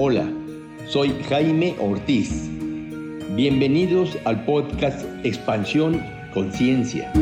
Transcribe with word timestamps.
Hola, 0.00 0.32
soy 0.86 1.12
Jaime 1.28 1.74
Ortiz. 1.80 2.48
Bienvenidos 3.34 4.16
al 4.26 4.44
podcast 4.44 5.04
Expansión 5.24 6.00
Conciencia. 6.32 7.12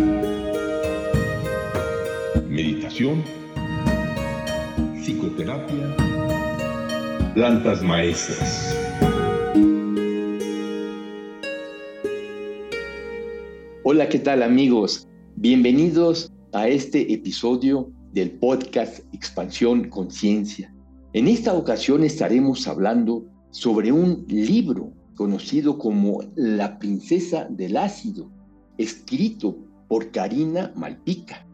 Meditación, 2.51 3.25
psicoterapia, 5.00 5.96
plantas 7.32 7.82
maestras. 7.82 8.77
Hola, 13.84 14.07
¿qué 14.11 14.18
tal 14.18 14.43
amigos? 14.43 15.09
Bienvenidos 15.37 16.30
a 16.53 16.68
este 16.68 17.11
episodio 17.14 17.95
del 18.17 18.30
podcast 18.30 19.01
Expansión 19.12 19.91
Conciencia. 19.91 20.74
En 21.12 21.29
esta 21.29 21.52
ocasión 21.52 22.02
estaremos 22.02 22.66
hablando 22.66 23.27
sobre 23.51 23.93
un 23.93 24.24
libro 24.27 24.91
conocido 25.16 25.77
como 25.77 26.21
La 26.34 26.79
princesa 26.79 27.47
del 27.51 27.77
ácido, 27.77 28.30
escrito 28.79 29.59
por 29.87 30.10
Karina 30.12 30.73
Malpica. 30.77 31.47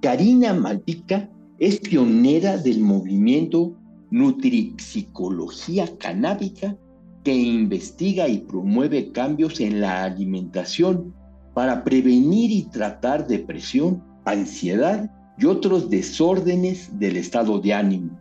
Karina 0.00 0.54
Malpica 0.54 1.28
es 1.58 1.80
pionera 1.80 2.56
del 2.56 2.82
movimiento 2.82 3.76
Nutripsicología 4.12 5.88
Canábica 5.98 6.78
que 7.24 7.34
investiga 7.34 8.28
y 8.28 8.38
promueve 8.38 9.10
cambios 9.10 9.58
en 9.58 9.80
la 9.80 10.04
alimentación 10.04 11.12
para 11.52 11.82
prevenir 11.82 12.52
y 12.52 12.62
tratar 12.70 13.26
depresión, 13.26 14.04
ansiedad 14.24 15.10
y 15.38 15.46
otros 15.46 15.90
desórdenes 15.90 16.98
del 16.98 17.16
estado 17.16 17.58
de 17.60 17.74
ánimo. 17.74 18.18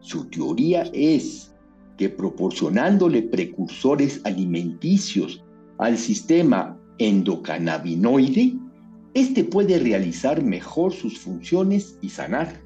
Su 0.00 0.24
teoría 0.26 0.84
es 0.92 1.52
que 1.96 2.08
proporcionándole 2.08 3.22
precursores 3.22 4.20
alimenticios 4.24 5.44
al 5.78 5.96
sistema 5.96 6.76
endocannabinoide, 6.98 8.56
este 9.14 9.44
puede 9.44 9.78
realizar 9.78 10.42
mejor 10.42 10.92
sus 10.92 11.18
funciones 11.18 11.98
y 12.00 12.08
sanar. 12.08 12.60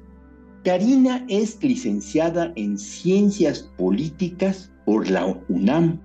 Karina 0.63 1.25
es 1.27 1.61
licenciada 1.61 2.51
en 2.55 2.77
Ciencias 2.77 3.69
Políticas 3.77 4.71
por 4.85 5.09
la 5.09 5.25
UNAM, 5.49 5.99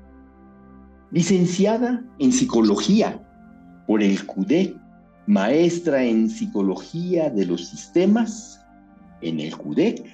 licenciada 1.10 2.04
en 2.18 2.32
Psicología 2.32 3.22
por 3.86 4.02
el 4.02 4.24
CUDEC, 4.26 4.76
maestra 5.26 6.04
en 6.04 6.28
Psicología 6.28 7.30
de 7.30 7.46
los 7.46 7.66
Sistemas 7.68 8.60
en 9.20 9.40
el 9.40 9.56
CUDEC 9.56 10.04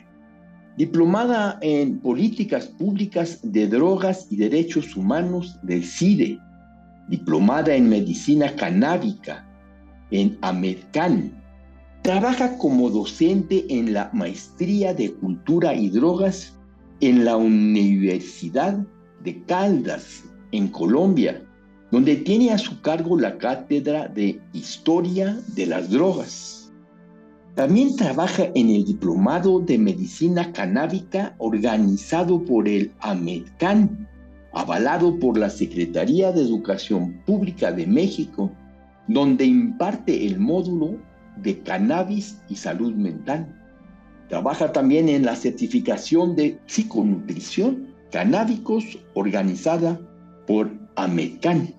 diplomada 0.78 1.58
en 1.60 1.98
Políticas 1.98 2.66
Públicas 2.66 3.40
de 3.42 3.66
Drogas 3.66 4.28
y 4.30 4.36
Derechos 4.36 4.94
Humanos 4.94 5.58
del 5.62 5.84
CIDE, 5.84 6.38
diplomada 7.08 7.74
en 7.74 7.88
Medicina 7.88 8.54
Canábica 8.54 9.44
en 10.12 10.38
AMEDCAN. 10.40 11.32
Trabaja 12.02 12.56
como 12.58 12.90
docente 12.90 13.66
en 13.68 13.92
la 13.92 14.08
Maestría 14.12 14.94
de 14.94 15.12
Cultura 15.14 15.74
y 15.74 15.88
Drogas 15.90 16.56
en 17.00 17.24
la 17.24 17.36
Universidad 17.36 18.78
de 19.24 19.42
Caldas, 19.46 20.22
en 20.52 20.68
Colombia, 20.68 21.42
donde 21.90 22.16
tiene 22.16 22.52
a 22.52 22.58
su 22.58 22.80
cargo 22.80 23.18
la 23.18 23.38
cátedra 23.38 24.08
de 24.08 24.40
Historia 24.52 25.38
de 25.54 25.66
las 25.66 25.90
Drogas. 25.90 26.70
También 27.54 27.96
trabaja 27.96 28.44
en 28.54 28.70
el 28.70 28.84
Diplomado 28.84 29.58
de 29.58 29.78
Medicina 29.78 30.52
Canábica 30.52 31.34
organizado 31.38 32.44
por 32.44 32.68
el 32.68 32.92
AMEDCAN, 33.00 34.06
avalado 34.52 35.18
por 35.18 35.36
la 35.36 35.50
Secretaría 35.50 36.30
de 36.30 36.42
Educación 36.42 37.20
Pública 37.26 37.72
de 37.72 37.86
México, 37.86 38.52
donde 39.08 39.46
imparte 39.46 40.26
el 40.26 40.38
módulo 40.38 40.98
de 41.42 41.58
cannabis 41.62 42.38
y 42.48 42.56
salud 42.56 42.94
mental. 42.94 43.54
Trabaja 44.28 44.72
también 44.72 45.08
en 45.08 45.24
la 45.24 45.34
certificación 45.34 46.36
de 46.36 46.60
psiconutrición 46.66 47.88
canábicos 48.12 48.84
organizada 49.14 49.98
por 50.46 50.70
AMEDCAN, 50.96 51.74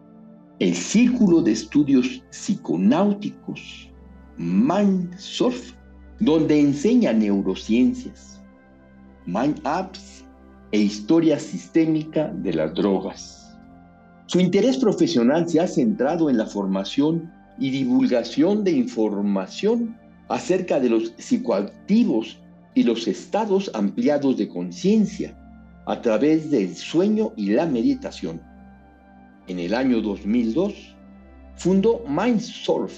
el 0.59 0.75
Círculo 0.75 1.41
de 1.41 1.53
Estudios 1.53 2.21
Psiconáuticos 2.31 3.89
Mindsurf, 4.37 5.73
donde 6.19 6.59
enseña 6.59 7.13
neurociencias, 7.13 8.41
Mind 9.25 9.61
Apps 9.63 10.25
e 10.73 10.79
historia 10.79 11.39
sistémica 11.39 12.27
de 12.27 12.53
las 12.53 12.73
drogas. 12.73 13.57
Su 14.25 14.41
interés 14.41 14.77
profesional 14.77 15.47
se 15.47 15.61
ha 15.61 15.67
centrado 15.67 16.29
en 16.29 16.37
la 16.37 16.45
formación 16.45 17.31
y 17.57 17.69
divulgación 17.69 18.65
de 18.65 18.71
información 18.71 19.97
acerca 20.27 20.77
de 20.79 20.89
los 20.89 21.13
psicoactivos 21.17 22.37
y 22.75 22.83
los 22.83 23.07
estados 23.07 23.71
ampliados 23.73 24.37
de 24.37 24.49
conciencia 24.49 25.37
a 25.85 26.01
través 26.01 26.51
del 26.51 26.75
sueño 26.75 27.31
y 27.37 27.51
la 27.51 27.65
meditación. 27.65 28.48
En 29.49 29.57
el 29.57 29.73
año 29.73 29.99
2002, 29.99 30.95
fundó 31.55 32.03
Mindsurf, 32.07 32.93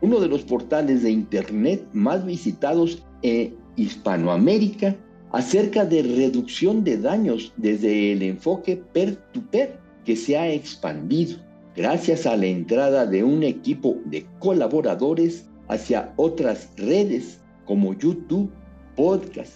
uno 0.00 0.20
de 0.20 0.28
los 0.28 0.42
portales 0.42 1.02
de 1.02 1.10
Internet 1.10 1.84
más 1.92 2.24
visitados 2.24 3.02
en 3.22 3.56
Hispanoamérica 3.74 4.94
acerca 5.32 5.84
de 5.84 6.04
reducción 6.04 6.84
de 6.84 6.98
daños 6.98 7.52
desde 7.56 8.12
el 8.12 8.22
enfoque 8.22 8.76
per-to-per 8.92 9.80
que 10.04 10.14
se 10.14 10.38
ha 10.38 10.48
expandido 10.48 11.38
gracias 11.74 12.24
a 12.24 12.36
la 12.36 12.46
entrada 12.46 13.04
de 13.04 13.24
un 13.24 13.42
equipo 13.42 13.96
de 14.04 14.24
colaboradores 14.38 15.48
hacia 15.66 16.12
otras 16.14 16.70
redes 16.76 17.40
como 17.64 17.94
YouTube, 17.94 18.48
podcast, 18.94 19.54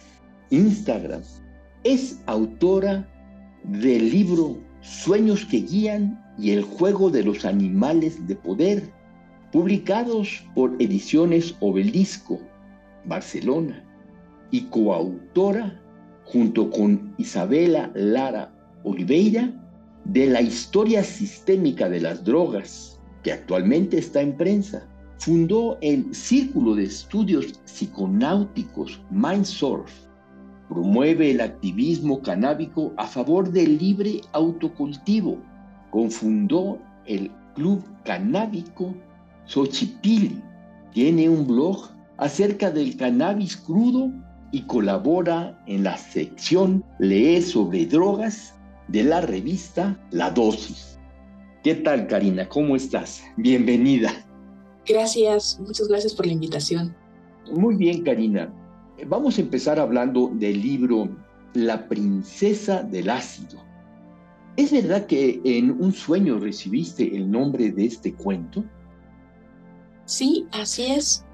Instagram. 0.51 1.23
Es 1.85 2.21
autora 2.27 3.09
del 3.63 4.11
libro 4.11 4.59
Sueños 4.81 5.45
que 5.45 5.59
guían 5.59 6.23
y 6.39 6.53
el 6.53 6.63
juego 6.63 7.11
de 7.11 7.23
los 7.23 7.45
animales 7.45 8.27
de 8.27 8.37
poder 8.37 8.93
publicados 9.53 10.45
por 10.55 10.75
Ediciones 10.79 11.57
Obelisco, 11.61 12.41
Barcelona, 13.05 13.85
y 14.51 14.63
coautora, 14.63 15.81
junto 16.25 16.71
con 16.71 17.15
Isabela 17.19 17.91
Lara 17.95 18.53
Oliveira, 18.85 19.53
de 20.05 20.27
la 20.27 20.41
historia 20.41 21.05
sistémica 21.05 21.89
de 21.89 22.01
las 22.01 22.25
drogas, 22.25 23.01
que 23.23 23.33
actualmente 23.33 23.99
está 23.99 24.21
en 24.21 24.37
prensa. 24.37 24.87
Fundó 25.19 25.77
el 25.83 26.15
Círculo 26.15 26.75
de 26.75 26.85
Estudios 26.85 27.61
Psiconáuticos 27.67 29.01
Mindsurf. 29.11 29.93
Promueve 30.71 31.33
el 31.33 31.43
activismo 31.43 32.23
canábico 32.23 32.95
a 32.97 33.07
favor 33.07 33.51
del 33.51 33.77
libre 33.77 34.23
autocultivo. 34.33 35.37
Confundó 35.91 36.79
el 37.05 37.31
Club 37.55 37.85
Canábico 38.05 38.95
Xochipilli 39.47 40.41
tiene 40.93 41.29
un 41.29 41.47
blog 41.47 41.89
acerca 42.19 42.71
del 42.71 42.97
cannabis 42.97 43.57
crudo 43.57 44.13
y 44.53 44.63
colabora 44.63 45.61
en 45.67 45.85
la 45.85 45.97
sección 45.97 46.85
Lee 46.99 47.43
sobre 47.43 47.87
drogas 47.87 48.55
de 48.89 49.05
la 49.05 49.21
revista 49.21 49.99
La 50.11 50.31
Dosis. 50.31 50.99
¿Qué 51.63 51.75
tal, 51.75 52.07
Karina? 52.07 52.49
¿Cómo 52.49 52.77
estás? 52.77 53.23
Bienvenida. 53.37 54.13
Gracias, 54.87 55.59
muchas 55.61 55.89
gracias 55.89 56.15
por 56.15 56.27
la 56.27 56.33
invitación. 56.33 56.95
Muy 57.53 57.77
bien, 57.77 58.03
Karina. 58.03 58.53
Vamos 59.07 59.39
a 59.39 59.41
empezar 59.41 59.79
hablando 59.79 60.31
del 60.35 60.61
libro 60.61 61.09
La 61.55 61.89
princesa 61.89 62.83
del 62.83 63.11
ácido. 63.11 63.59
¿Es 64.57 64.73
verdad 64.73 65.07
que 65.07 65.41
en 65.45 65.71
un 65.71 65.93
sueño 65.93 66.39
recibiste 66.39 67.17
el 67.17 67.31
nombre 67.31 67.71
de 67.71 67.87
este 67.87 68.13
cuento? 68.15 68.65
Sí, 70.05 70.47
así 70.53 70.87
es. 70.87 71.25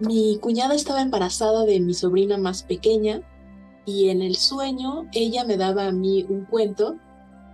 Mi 0.00 0.38
cuñada 0.40 0.74
estaba 0.74 1.02
embarazada 1.02 1.64
de 1.64 1.80
mi 1.80 1.94
sobrina 1.94 2.38
más 2.38 2.62
pequeña 2.62 3.22
y 3.84 4.10
en 4.10 4.22
el 4.22 4.36
sueño 4.36 5.06
ella 5.12 5.44
me 5.44 5.56
daba 5.56 5.86
a 5.86 5.92
mí 5.92 6.24
un 6.28 6.44
cuento 6.44 6.96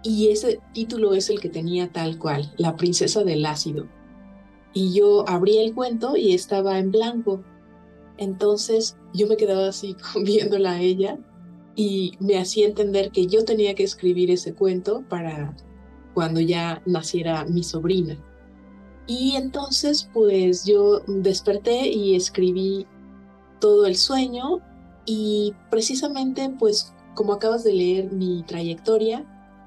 y 0.03 0.29
ese 0.29 0.61
título 0.75 1.15
es 1.15 1.31
el 1.31 1.41
que 1.41 1.49
tenía 1.49 1.91
tal 1.91 2.19
cual, 2.19 2.53
La 2.59 2.77
princesa 2.77 3.25
del 3.25 3.47
ácido. 3.47 3.87
Y 4.75 4.93
yo 4.93 5.27
abrí 5.29 5.59
el 5.59 5.73
cuento 5.73 6.17
y 6.17 6.35
estaba 6.35 6.79
en 6.79 6.91
blanco. 6.91 7.43
Entonces 8.19 8.97
yo 9.13 9.27
me 9.27 9.37
quedaba 9.37 9.69
así 9.69 9.97
viéndola 10.25 10.73
a 10.73 10.81
ella 10.81 11.19
y 11.77 12.13
me 12.21 12.39
hacía 12.39 12.67
entender 12.67 13.11
que 13.11 13.27
yo 13.27 13.45
tenía 13.45 13.75
que 13.75 13.83
escribir 13.83 14.31
ese 14.31 14.55
cuento 14.55 15.03
para 15.09 15.57
cuando 16.15 16.41
ya 16.41 16.83
naciera 16.87 17.45
mi 17.45 17.65
sobrina. 17.65 18.17
Y 19.07 19.37
entonces 19.37 20.09
pues 20.13 20.65
yo 20.65 21.01
desperté 21.07 21.89
y 21.89 22.15
escribí 22.15 22.87
todo 23.61 23.87
el 23.87 23.97
sueño 23.97 24.61
y 25.05 25.53
precisamente 25.71 26.51
pues 26.59 26.95
como 27.15 27.33
acabas 27.33 27.65
de 27.65 27.73
leer 27.73 28.13
mi 28.13 28.43
trayectoria, 28.43 29.25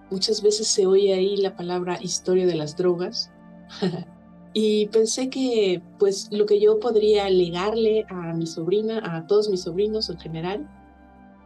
muchas 0.10 0.42
veces 0.42 0.68
se 0.68 0.86
oye 0.86 1.14
ahí 1.14 1.38
la 1.38 1.56
palabra 1.56 2.00
historia 2.02 2.46
de 2.46 2.56
las 2.56 2.76
drogas. 2.76 3.32
y 4.54 4.88
pensé 4.88 5.30
que 5.30 5.82
pues 6.00 6.30
lo 6.32 6.46
que 6.46 6.60
yo 6.60 6.80
podría 6.80 7.30
legarle 7.30 8.06
a 8.10 8.34
mi 8.34 8.48
sobrina, 8.48 9.02
a 9.04 9.28
todos 9.28 9.50
mis 9.50 9.62
sobrinos 9.62 10.10
en 10.10 10.20
general, 10.20 10.70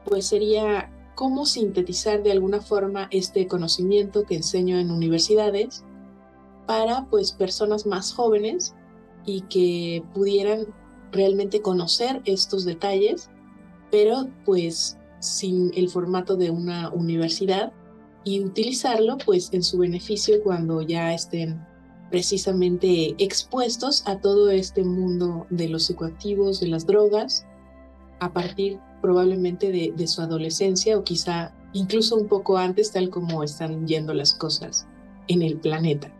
pues 0.05 0.27
sería 0.27 0.89
cómo 1.15 1.45
sintetizar 1.45 2.23
de 2.23 2.31
alguna 2.31 2.61
forma 2.61 3.07
este 3.11 3.47
conocimiento 3.47 4.23
que 4.23 4.35
enseño 4.35 4.79
en 4.79 4.91
universidades 4.91 5.83
para 6.65 7.05
pues 7.09 7.31
personas 7.31 7.85
más 7.85 8.13
jóvenes 8.13 8.73
y 9.25 9.41
que 9.41 10.03
pudieran 10.13 10.67
realmente 11.11 11.61
conocer 11.61 12.21
estos 12.25 12.65
detalles, 12.65 13.29
pero 13.91 14.29
pues 14.45 14.97
sin 15.19 15.71
el 15.75 15.89
formato 15.89 16.37
de 16.37 16.49
una 16.49 16.89
universidad 16.89 17.73
y 18.23 18.43
utilizarlo 18.43 19.17
pues 19.17 19.49
en 19.51 19.63
su 19.63 19.77
beneficio 19.77 20.41
cuando 20.43 20.81
ya 20.81 21.13
estén 21.13 21.65
precisamente 22.11 23.15
expuestos 23.17 24.03
a 24.05 24.17
todo 24.17 24.51
este 24.51 24.83
mundo 24.83 25.47
de 25.49 25.69
los 25.69 25.85
psicoactivos, 25.85 26.59
de 26.59 26.67
las 26.67 26.85
drogas, 26.85 27.47
a 28.19 28.31
partir 28.31 28.77
probablemente 29.01 29.71
de, 29.71 29.93
de 29.95 30.07
su 30.07 30.21
adolescencia 30.21 30.97
o 30.97 31.03
quizá 31.03 31.55
incluso 31.73 32.15
un 32.17 32.27
poco 32.27 32.57
antes, 32.57 32.91
tal 32.91 33.09
como 33.09 33.43
están 33.43 33.87
yendo 33.87 34.13
las 34.13 34.35
cosas 34.35 34.85
en 35.27 35.41
el 35.41 35.57
planeta. 35.57 36.13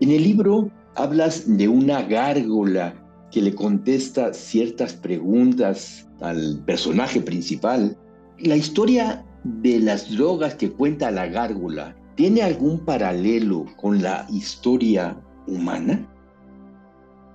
En 0.00 0.10
el 0.10 0.22
libro 0.22 0.70
hablas 0.96 1.44
de 1.56 1.68
una 1.68 2.02
gárgola 2.02 2.94
que 3.30 3.40
le 3.40 3.54
contesta 3.54 4.32
ciertas 4.32 4.92
preguntas 4.92 6.06
al 6.20 6.62
personaje 6.66 7.20
principal. 7.20 7.96
La 8.38 8.56
historia 8.56 9.24
de 9.44 9.80
las 9.80 10.14
drogas 10.14 10.54
que 10.54 10.70
cuenta 10.70 11.10
la 11.10 11.26
gárgola 11.26 11.96
tiene 12.14 12.42
algún 12.42 12.80
paralelo 12.80 13.66
con 13.76 14.02
la 14.02 14.26
historia 14.30 15.16
humana? 15.46 16.08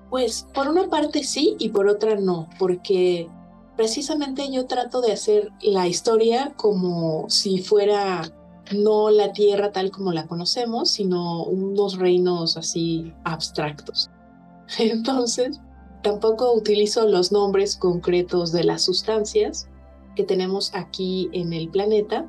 Pues 0.09 0.47
por 0.53 0.67
una 0.67 0.89
parte 0.89 1.23
sí 1.23 1.55
y 1.59 1.69
por 1.69 1.87
otra 1.87 2.15
no, 2.15 2.49
porque 2.57 3.29
precisamente 3.75 4.51
yo 4.51 4.65
trato 4.65 5.01
de 5.01 5.11
hacer 5.11 5.51
la 5.61 5.87
historia 5.87 6.53
como 6.55 7.29
si 7.29 7.59
fuera 7.59 8.23
no 8.75 9.09
la 9.09 9.33
Tierra 9.33 9.71
tal 9.71 9.91
como 9.91 10.11
la 10.11 10.27
conocemos, 10.27 10.91
sino 10.91 11.43
unos 11.43 11.97
reinos 11.97 12.57
así 12.57 13.13
abstractos. 13.23 14.09
Entonces, 14.79 15.59
tampoco 16.03 16.53
utilizo 16.53 17.07
los 17.07 17.31
nombres 17.31 17.75
concretos 17.75 18.51
de 18.51 18.63
las 18.63 18.83
sustancias 18.83 19.67
que 20.15 20.23
tenemos 20.23 20.71
aquí 20.73 21.29
en 21.33 21.53
el 21.53 21.69
planeta, 21.69 22.25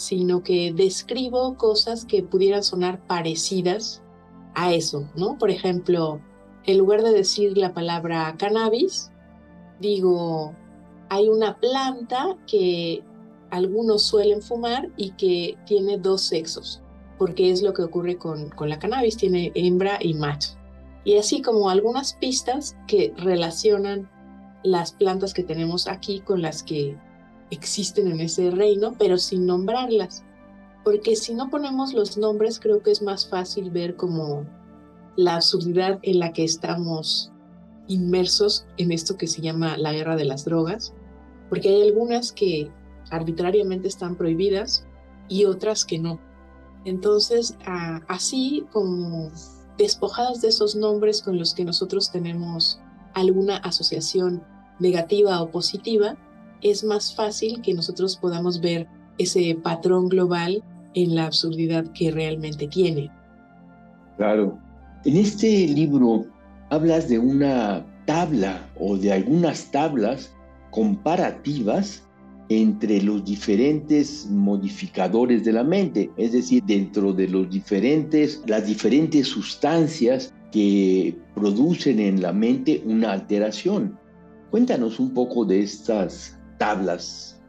sino 0.00 0.42
que 0.42 0.72
describo 0.72 1.58
cosas 1.58 2.06
que 2.06 2.22
pudieran 2.22 2.64
sonar 2.64 3.06
parecidas 3.06 4.00
a 4.54 4.72
eso, 4.72 5.06
¿no? 5.14 5.36
Por 5.36 5.50
ejemplo, 5.50 6.22
en 6.64 6.78
lugar 6.78 7.02
de 7.02 7.12
decir 7.12 7.58
la 7.58 7.74
palabra 7.74 8.34
cannabis, 8.38 9.10
digo, 9.78 10.54
hay 11.10 11.28
una 11.28 11.60
planta 11.60 12.38
que 12.46 13.04
algunos 13.50 14.04
suelen 14.04 14.40
fumar 14.40 14.88
y 14.96 15.10
que 15.10 15.58
tiene 15.66 15.98
dos 15.98 16.22
sexos, 16.22 16.80
porque 17.18 17.50
es 17.50 17.60
lo 17.60 17.74
que 17.74 17.82
ocurre 17.82 18.16
con, 18.16 18.48
con 18.48 18.70
la 18.70 18.78
cannabis, 18.78 19.18
tiene 19.18 19.52
hembra 19.54 19.98
y 20.00 20.14
macho. 20.14 20.52
Y 21.04 21.18
así 21.18 21.42
como 21.42 21.68
algunas 21.68 22.14
pistas 22.14 22.74
que 22.86 23.12
relacionan 23.18 24.08
las 24.62 24.92
plantas 24.92 25.34
que 25.34 25.42
tenemos 25.42 25.88
aquí 25.88 26.20
con 26.20 26.40
las 26.40 26.62
que 26.62 26.96
existen 27.50 28.08
en 28.08 28.20
ese 28.20 28.50
reino, 28.50 28.94
pero 28.98 29.18
sin 29.18 29.46
nombrarlas. 29.46 30.24
Porque 30.84 31.16
si 31.16 31.34
no 31.34 31.50
ponemos 31.50 31.92
los 31.92 32.16
nombres, 32.16 32.58
creo 32.58 32.82
que 32.82 32.90
es 32.90 33.02
más 33.02 33.28
fácil 33.28 33.70
ver 33.70 33.96
como 33.96 34.46
la 35.16 35.36
absurdidad 35.36 35.98
en 36.02 36.18
la 36.18 36.32
que 36.32 36.44
estamos 36.44 37.30
inmersos 37.88 38.66
en 38.76 38.92
esto 38.92 39.16
que 39.16 39.26
se 39.26 39.42
llama 39.42 39.76
la 39.76 39.92
guerra 39.92 40.16
de 40.16 40.24
las 40.24 40.44
drogas, 40.44 40.94
porque 41.48 41.68
hay 41.68 41.82
algunas 41.82 42.32
que 42.32 42.70
arbitrariamente 43.10 43.88
están 43.88 44.16
prohibidas 44.16 44.86
y 45.28 45.44
otras 45.44 45.84
que 45.84 45.98
no. 45.98 46.20
Entonces, 46.84 47.56
así 48.08 48.64
como 48.72 49.30
despojadas 49.76 50.40
de 50.40 50.48
esos 50.48 50.76
nombres 50.76 51.20
con 51.20 51.38
los 51.38 51.52
que 51.52 51.64
nosotros 51.64 52.10
tenemos 52.10 52.80
alguna 53.14 53.56
asociación 53.58 54.42
negativa 54.78 55.42
o 55.42 55.50
positiva, 55.50 56.16
es 56.62 56.84
más 56.84 57.14
fácil 57.14 57.60
que 57.62 57.74
nosotros 57.74 58.16
podamos 58.16 58.60
ver 58.60 58.86
ese 59.18 59.56
patrón 59.62 60.08
global 60.08 60.62
en 60.94 61.14
la 61.14 61.26
absurdidad 61.26 61.84
que 61.92 62.10
realmente 62.10 62.66
tiene. 62.68 63.10
Claro. 64.16 64.58
En 65.04 65.16
este 65.16 65.66
libro 65.68 66.26
hablas 66.70 67.08
de 67.08 67.18
una 67.18 67.84
tabla 68.06 68.68
o 68.78 68.96
de 68.96 69.12
algunas 69.12 69.70
tablas 69.70 70.34
comparativas 70.70 72.02
entre 72.48 73.00
los 73.00 73.24
diferentes 73.24 74.26
modificadores 74.28 75.44
de 75.44 75.52
la 75.52 75.62
mente, 75.62 76.10
es 76.16 76.32
decir, 76.32 76.64
dentro 76.64 77.12
de 77.12 77.28
los 77.28 77.48
diferentes, 77.48 78.42
las 78.46 78.66
diferentes 78.66 79.28
sustancias 79.28 80.34
que 80.50 81.16
producen 81.34 82.00
en 82.00 82.20
la 82.20 82.32
mente 82.32 82.82
una 82.84 83.12
alteración. 83.12 83.96
Cuéntanos 84.50 84.98
un 84.98 85.14
poco 85.14 85.44
de 85.44 85.60
estas 85.60 86.39
tablas. 86.60 87.40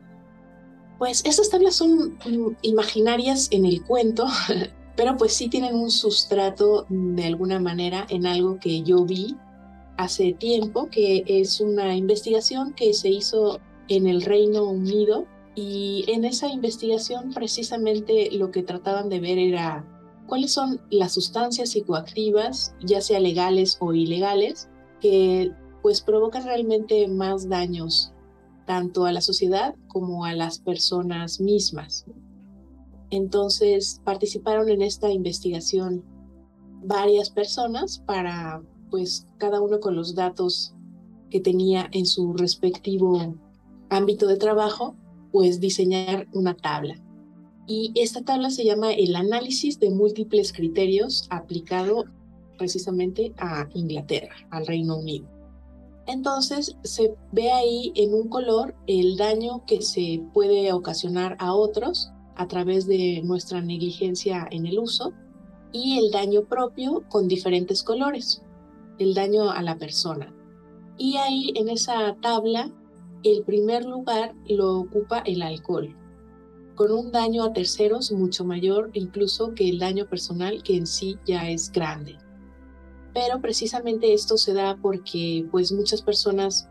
Pues 0.97 1.21
estas 1.25 1.49
tablas 1.49 1.75
son 1.75 2.17
mm, 2.25 2.55
imaginarias 2.61 3.49
en 3.51 3.65
el 3.65 3.83
cuento, 3.83 4.25
pero 4.95 5.17
pues 5.17 5.33
sí 5.33 5.49
tienen 5.49 5.75
un 5.75 5.91
sustrato 5.91 6.85
de 6.89 7.25
alguna 7.25 7.59
manera 7.59 8.07
en 8.09 8.25
algo 8.25 8.57
que 8.59 8.81
yo 8.81 9.03
vi 9.05 9.35
hace 9.97 10.33
tiempo, 10.33 10.89
que 10.89 11.23
es 11.27 11.59
una 11.59 11.95
investigación 11.95 12.73
que 12.73 12.93
se 12.93 13.09
hizo 13.09 13.59
en 13.89 14.07
el 14.07 14.21
Reino 14.21 14.63
Unido 14.63 15.25
y 15.53 16.05
en 16.07 16.23
esa 16.23 16.47
investigación 16.47 17.33
precisamente 17.33 18.29
lo 18.31 18.51
que 18.51 18.63
trataban 18.63 19.09
de 19.09 19.19
ver 19.19 19.37
era 19.37 19.85
cuáles 20.27 20.53
son 20.53 20.79
las 20.89 21.13
sustancias 21.13 21.71
psicoactivas, 21.71 22.73
ya 22.81 23.01
sea 23.01 23.19
legales 23.19 23.77
o 23.81 23.93
ilegales, 23.93 24.69
que 25.01 25.51
pues 25.81 25.99
provocan 25.99 26.45
realmente 26.45 27.07
más 27.09 27.49
daños 27.49 28.13
tanto 28.71 29.03
a 29.03 29.11
la 29.11 29.19
sociedad 29.19 29.75
como 29.89 30.23
a 30.23 30.33
las 30.33 30.59
personas 30.59 31.41
mismas. 31.41 32.05
Entonces 33.09 33.99
participaron 34.05 34.69
en 34.69 34.81
esta 34.81 35.11
investigación 35.11 36.05
varias 36.81 37.29
personas 37.31 38.01
para 38.07 38.61
pues 38.89 39.27
cada 39.39 39.59
uno 39.59 39.81
con 39.81 39.97
los 39.97 40.15
datos 40.15 40.73
que 41.29 41.41
tenía 41.41 41.89
en 41.91 42.05
su 42.05 42.31
respectivo 42.31 43.35
ámbito 43.89 44.25
de 44.25 44.37
trabajo, 44.37 44.95
pues 45.33 45.59
diseñar 45.59 46.29
una 46.31 46.55
tabla. 46.55 46.95
Y 47.67 47.91
esta 47.95 48.21
tabla 48.21 48.51
se 48.51 48.63
llama 48.63 48.93
el 48.93 49.17
análisis 49.17 49.81
de 49.81 49.89
múltiples 49.89 50.53
criterios 50.53 51.27
aplicado 51.29 52.05
precisamente 52.57 53.33
a 53.37 53.67
Inglaterra, 53.73 54.33
al 54.49 54.65
Reino 54.65 54.97
Unido. 54.97 55.40
Entonces 56.07 56.75
se 56.83 57.15
ve 57.31 57.51
ahí 57.51 57.91
en 57.95 58.13
un 58.13 58.27
color 58.27 58.75
el 58.87 59.17
daño 59.17 59.63
que 59.65 59.81
se 59.81 60.23
puede 60.33 60.73
ocasionar 60.73 61.37
a 61.39 61.53
otros 61.53 62.11
a 62.35 62.47
través 62.47 62.87
de 62.87 63.21
nuestra 63.23 63.61
negligencia 63.61 64.47
en 64.51 64.65
el 64.65 64.79
uso 64.79 65.13
y 65.71 65.99
el 65.99 66.11
daño 66.11 66.43
propio 66.45 67.03
con 67.09 67.27
diferentes 67.27 67.83
colores, 67.83 68.41
el 68.97 69.13
daño 69.13 69.51
a 69.51 69.61
la 69.61 69.77
persona. 69.77 70.33
Y 70.97 71.17
ahí 71.17 71.53
en 71.55 71.69
esa 71.69 72.15
tabla 72.21 72.71
el 73.23 73.43
primer 73.43 73.85
lugar 73.85 74.33
lo 74.47 74.79
ocupa 74.79 75.19
el 75.19 75.43
alcohol, 75.43 75.95
con 76.75 76.91
un 76.91 77.11
daño 77.11 77.43
a 77.43 77.53
terceros 77.53 78.11
mucho 78.11 78.43
mayor 78.43 78.89
incluso 78.93 79.53
que 79.53 79.69
el 79.69 79.77
daño 79.77 80.07
personal 80.07 80.63
que 80.63 80.75
en 80.75 80.87
sí 80.87 81.17
ya 81.25 81.49
es 81.49 81.71
grande. 81.71 82.17
Pero 83.13 83.41
precisamente 83.41 84.13
esto 84.13 84.37
se 84.37 84.53
da 84.53 84.77
porque 84.81 85.45
pues 85.51 85.71
muchas 85.71 86.01
personas 86.01 86.69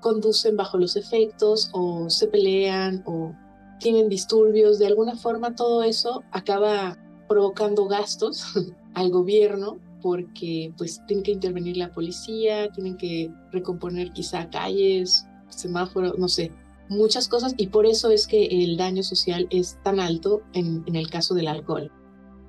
conducen 0.00 0.56
bajo 0.56 0.78
los 0.78 0.96
efectos 0.96 1.70
o 1.72 2.08
se 2.10 2.26
pelean 2.26 3.02
o 3.06 3.34
tienen 3.80 4.08
disturbios, 4.08 4.78
de 4.78 4.86
alguna 4.86 5.16
forma 5.16 5.54
todo 5.54 5.82
eso 5.82 6.22
acaba 6.30 6.98
provocando 7.28 7.86
gastos 7.86 8.44
al 8.94 9.10
gobierno 9.10 9.78
porque 10.02 10.72
pues 10.76 11.00
tiene 11.06 11.22
que 11.22 11.32
intervenir 11.32 11.78
la 11.78 11.90
policía, 11.90 12.70
tienen 12.70 12.96
que 12.96 13.32
recomponer 13.52 14.12
quizá 14.12 14.48
calles, 14.50 15.26
semáforo, 15.48 16.12
no 16.18 16.28
sé, 16.28 16.52
muchas 16.88 17.28
cosas 17.28 17.54
y 17.56 17.68
por 17.68 17.86
eso 17.86 18.10
es 18.10 18.26
que 18.26 18.44
el 18.44 18.76
daño 18.76 19.02
social 19.02 19.46
es 19.50 19.78
tan 19.82 20.00
alto 20.00 20.42
en, 20.52 20.84
el 20.94 21.08
caso 21.08 21.34
del 21.34 21.48
alcohol. 21.48 21.90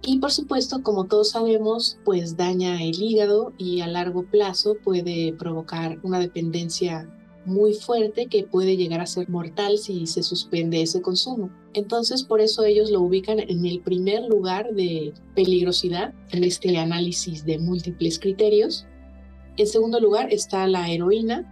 Y 0.07 0.19
por 0.19 0.31
supuesto, 0.31 0.83
como 0.83 1.05
todos 1.05 1.31
sabemos, 1.31 1.97
pues 2.05 2.37
daña 2.37 2.81
el 2.83 3.01
hígado 3.01 3.53
y 3.57 3.81
a 3.81 3.87
largo 3.87 4.23
plazo 4.23 4.77
puede 4.83 5.33
provocar 5.33 5.97
una 6.03 6.19
dependencia 6.19 7.09
muy 7.45 7.73
fuerte 7.73 8.27
que 8.27 8.43
puede 8.43 8.77
llegar 8.77 9.01
a 9.01 9.07
ser 9.07 9.29
mortal 9.29 9.77
si 9.77 10.05
se 10.05 10.21
suspende 10.21 10.81
ese 10.81 11.01
consumo. 11.01 11.49
Entonces, 11.73 12.23
por 12.23 12.39
eso 12.39 12.63
ellos 12.63 12.91
lo 12.91 13.01
ubican 13.01 13.39
en 13.39 13.65
el 13.65 13.81
primer 13.81 14.23
lugar 14.23 14.73
de 14.73 15.13
peligrosidad 15.35 16.13
en 16.31 16.43
este 16.43 16.77
análisis 16.77 17.43
de 17.43 17.57
múltiples 17.57 18.19
criterios. 18.19 18.85
En 19.57 19.67
segundo 19.67 19.99
lugar 19.99 20.31
está 20.31 20.67
la 20.67 20.89
heroína, 20.89 21.51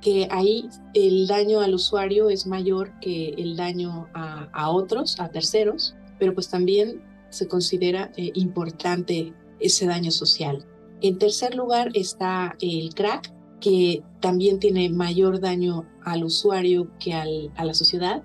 que 0.00 0.28
ahí 0.30 0.68
el 0.94 1.26
daño 1.26 1.60
al 1.60 1.74
usuario 1.74 2.30
es 2.30 2.46
mayor 2.46 2.92
que 3.00 3.30
el 3.36 3.56
daño 3.56 4.08
a, 4.14 4.70
otros, 4.70 5.18
a 5.20 5.28
terceros, 5.28 5.94
pero 6.18 6.34
pues 6.34 6.48
también 6.48 7.02
se 7.30 7.48
considera 7.48 8.12
eh, 8.16 8.30
importante 8.34 9.32
ese 9.58 9.86
daño 9.86 10.10
social. 10.10 10.66
En 11.00 11.18
tercer 11.18 11.54
lugar 11.54 11.90
está 11.94 12.56
el 12.60 12.94
crack, 12.94 13.32
que 13.60 14.02
también 14.20 14.58
tiene 14.58 14.88
mayor 14.90 15.40
daño 15.40 15.86
al 16.04 16.24
usuario 16.24 16.90
que 16.98 17.14
a 17.14 17.64
la 17.64 17.74
sociedad. 17.74 18.22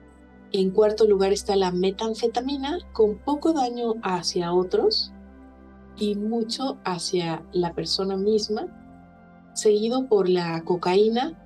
En 0.51 0.71
cuarto 0.71 1.07
lugar 1.07 1.33
está 1.33 1.55
la 1.55 1.71
metanfetamina, 1.71 2.79
con 2.93 3.17
poco 3.19 3.53
daño 3.53 3.95
hacia 4.01 4.53
otros 4.53 5.11
y 5.97 6.15
mucho 6.15 6.77
hacia 6.83 7.43
la 7.51 7.73
persona 7.73 8.15
misma, 8.17 8.67
seguido 9.53 10.07
por 10.07 10.29
la 10.29 10.61
cocaína, 10.63 11.41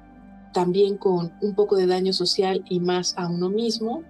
también 0.54 0.98
con 0.98 1.34
un 1.42 1.56
poco 1.56 1.76
de 1.76 1.88
daño 1.88 2.14
social 2.14 2.64
y 2.70 2.80
más 2.80 3.16
a 3.18 3.28
uno 3.28 3.50
mismo. 3.50 4.04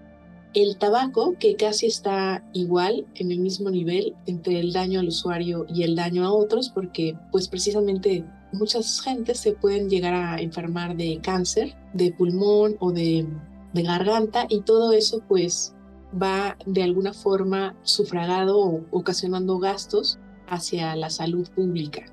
El 0.54 0.78
tabaco, 0.78 1.36
que 1.40 1.56
casi 1.56 1.86
está 1.86 2.44
igual 2.54 3.06
en 3.16 3.32
el 3.32 3.40
mismo 3.40 3.70
nivel 3.70 4.16
entre 4.26 4.60
el 4.60 4.74
daño 4.74 5.00
al 5.00 5.10
usuario 5.10 5.66
y 5.70 5.84
el 5.84 5.96
daño 5.96 6.26
a 6.26 6.34
otros, 6.34 6.70
porque 6.70 7.16
pues 7.32 7.48
precisamente 7.48 8.26
muchas 8.52 9.02
gentes 9.02 9.40
se 9.40 9.54
pueden 9.54 9.90
llegar 9.90 10.14
a 10.14 10.42
enfermar 10.42 10.98
de 10.98 11.20
cáncer, 11.22 11.76
de 11.94 12.12
pulmón 12.12 12.78
o 12.80 12.92
de, 12.92 13.28
de 13.74 13.84
garganta 13.84 14.48
y 14.50 14.62
todo 14.62 14.92
eso 14.92 15.22
pues 15.28 15.76
va 16.20 16.58
de 16.66 16.84
alguna 16.84 17.14
forma 17.14 17.76
sufragado 17.84 18.60
o 18.60 18.86
ocasionando 18.92 19.60
gastos 19.60 20.18
hacia 20.48 20.96
la 20.96 21.10
salud 21.10 21.48
pública. 21.50 22.06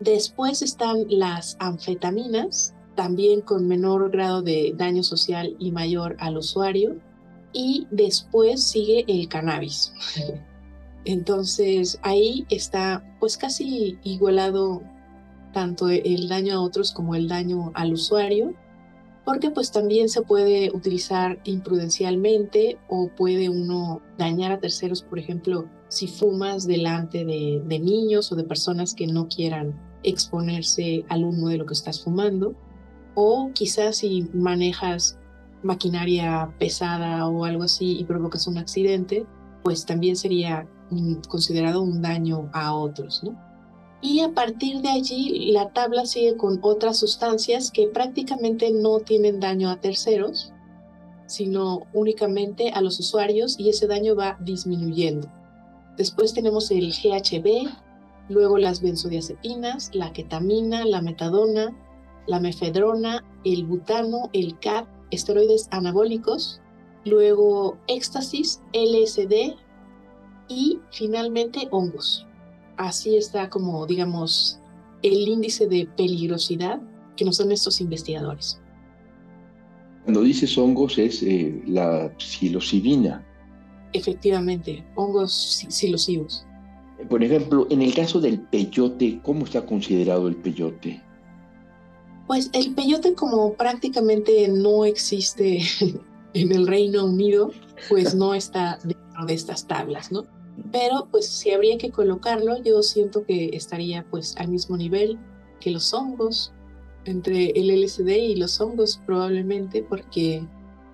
Después 0.00 0.62
están 0.62 1.04
las 1.08 1.56
anfetaminas, 1.60 2.74
también 2.94 3.40
con 3.40 3.68
menor 3.68 4.10
grado 4.10 4.42
de 4.42 4.74
daño 4.76 5.02
social 5.02 5.54
y 5.58 5.70
mayor 5.70 6.16
al 6.18 6.38
usuario. 6.38 6.96
Y 7.52 7.86
después 7.90 8.62
sigue 8.62 9.04
el 9.08 9.28
cannabis. 9.28 9.92
Entonces 11.04 11.98
ahí 12.02 12.46
está 12.48 13.04
pues 13.18 13.36
casi 13.36 13.98
igualado 14.04 14.82
tanto 15.52 15.88
el 15.88 16.28
daño 16.28 16.54
a 16.54 16.60
otros 16.60 16.92
como 16.92 17.14
el 17.14 17.28
daño 17.28 17.72
al 17.74 17.92
usuario, 17.92 18.54
porque 19.24 19.50
pues 19.50 19.70
también 19.70 20.08
se 20.08 20.22
puede 20.22 20.70
utilizar 20.74 21.38
imprudencialmente 21.44 22.78
o 22.88 23.08
puede 23.08 23.48
uno 23.48 24.00
dañar 24.18 24.52
a 24.52 24.58
terceros, 24.58 25.02
por 25.02 25.18
ejemplo, 25.18 25.66
si 25.88 26.08
fumas 26.08 26.66
delante 26.66 27.24
de, 27.24 27.62
de 27.64 27.78
niños 27.78 28.32
o 28.32 28.36
de 28.36 28.44
personas 28.44 28.94
que 28.94 29.06
no 29.06 29.28
quieran 29.28 29.78
exponerse 30.02 31.04
al 31.08 31.24
humo 31.24 31.48
de 31.48 31.58
lo 31.58 31.66
que 31.66 31.74
estás 31.74 32.02
fumando 32.02 32.54
o 33.14 33.50
quizás 33.52 33.98
si 33.98 34.28
manejas 34.32 35.18
maquinaria 35.62 36.52
pesada 36.58 37.26
o 37.28 37.44
algo 37.44 37.64
así 37.64 37.98
y 37.98 38.04
provocas 38.04 38.46
un 38.46 38.58
accidente, 38.58 39.26
pues 39.62 39.86
también 39.86 40.16
sería 40.16 40.66
considerado 41.28 41.82
un 41.82 42.02
daño 42.02 42.50
a 42.52 42.74
otros, 42.74 43.22
¿no? 43.24 43.38
Y 44.02 44.20
a 44.20 44.32
partir 44.32 44.80
de 44.80 44.88
allí 44.88 45.52
la 45.52 45.70
tabla 45.70 46.06
sigue 46.06 46.36
con 46.36 46.58
otras 46.62 46.98
sustancias 46.98 47.70
que 47.70 47.86
prácticamente 47.86 48.72
no 48.72 48.98
tienen 48.98 49.38
daño 49.38 49.70
a 49.70 49.80
terceros, 49.80 50.52
sino 51.26 51.86
únicamente 51.94 52.70
a 52.70 52.80
los 52.80 52.98
usuarios 52.98 53.58
y 53.60 53.68
ese 53.68 53.86
daño 53.86 54.16
va 54.16 54.36
disminuyendo. 54.40 55.30
Después 55.96 56.34
tenemos 56.34 56.70
el 56.72 56.92
GHB, 56.92 57.70
luego 58.28 58.58
las 58.58 58.82
benzodiazepinas, 58.82 59.94
la 59.94 60.12
ketamina, 60.12 60.84
la 60.84 61.00
metadona, 61.00 61.76
la 62.26 62.40
mefedrona, 62.40 63.24
el 63.44 63.64
butano, 63.64 64.30
el 64.32 64.58
CAP, 64.58 64.88
esteroides 65.12 65.68
anabólicos, 65.70 66.60
luego 67.04 67.78
éxtasis, 67.86 68.60
LSD 68.72 69.54
y 70.48 70.80
finalmente 70.90 71.68
hongos. 71.70 72.26
Así 72.76 73.16
está 73.16 73.48
como, 73.48 73.86
digamos, 73.86 74.58
el 75.02 75.28
índice 75.28 75.68
de 75.68 75.88
peligrosidad 75.96 76.80
que 77.16 77.24
nos 77.24 77.38
dan 77.38 77.52
estos 77.52 77.80
investigadores. 77.80 78.60
Cuando 80.04 80.22
dices 80.22 80.56
hongos 80.58 80.98
es 80.98 81.22
eh, 81.22 81.62
la 81.66 82.12
psilocibina. 82.18 83.24
Efectivamente, 83.92 84.84
hongos 84.96 85.64
psilocibos. 85.68 86.44
Por 87.08 87.22
ejemplo, 87.22 87.66
en 87.70 87.82
el 87.82 87.94
caso 87.94 88.20
del 88.20 88.40
peyote, 88.40 89.20
¿cómo 89.22 89.44
está 89.44 89.66
considerado 89.66 90.28
el 90.28 90.36
peyote? 90.36 91.02
Pues 92.26 92.50
el 92.52 92.74
peyote 92.74 93.14
como 93.14 93.54
prácticamente 93.54 94.48
no 94.48 94.84
existe 94.84 95.60
en 96.34 96.52
el 96.52 96.66
Reino 96.66 97.04
Unido, 97.04 97.50
pues 97.88 98.14
no 98.14 98.34
está 98.34 98.78
dentro 98.84 99.26
de 99.26 99.34
estas 99.34 99.66
tablas, 99.66 100.12
¿no? 100.12 100.24
Pero 100.70 101.08
pues 101.10 101.26
si 101.26 101.50
habría 101.50 101.78
que 101.78 101.90
colocarlo, 101.90 102.62
yo 102.62 102.82
siento 102.82 103.24
que 103.24 103.50
estaría 103.54 104.06
pues 104.10 104.36
al 104.36 104.48
mismo 104.48 104.76
nivel 104.76 105.18
que 105.60 105.70
los 105.70 105.92
hongos, 105.94 106.52
entre 107.04 107.50
el 107.50 107.70
LSD 107.82 108.08
y 108.08 108.36
los 108.36 108.60
hongos 108.60 109.00
probablemente, 109.06 109.82
porque 109.82 110.46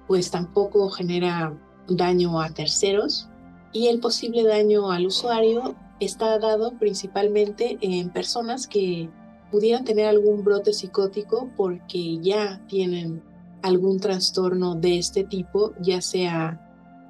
pues 0.07 0.31
tampoco 0.31 0.89
genera 0.89 1.57
daño 1.89 2.41
a 2.41 2.51
terceros 2.51 3.29
y 3.73 3.89
el 3.89 4.01
posible 4.01 4.45
daño 4.45 4.91
al 4.91 5.07
usuario 5.07 5.75
está 6.01 6.39
dado 6.39 6.73
principalmente 6.79 7.79
en 7.81 8.11
personas 8.11 8.67
que 8.67 9.11
pudieran 9.51 9.85
tener 9.85 10.07
algún 10.07 10.45
brote 10.45 10.73
psicótico 10.73 11.51
porque 11.57 12.19
ya 12.19 12.61
tienen 12.69 13.23
algún 13.63 14.01
trastorno 14.01 14.75
de 14.75 14.99
este 14.99 15.25
tipo, 15.25 15.75
ya 15.81 16.01
sea 16.01 16.65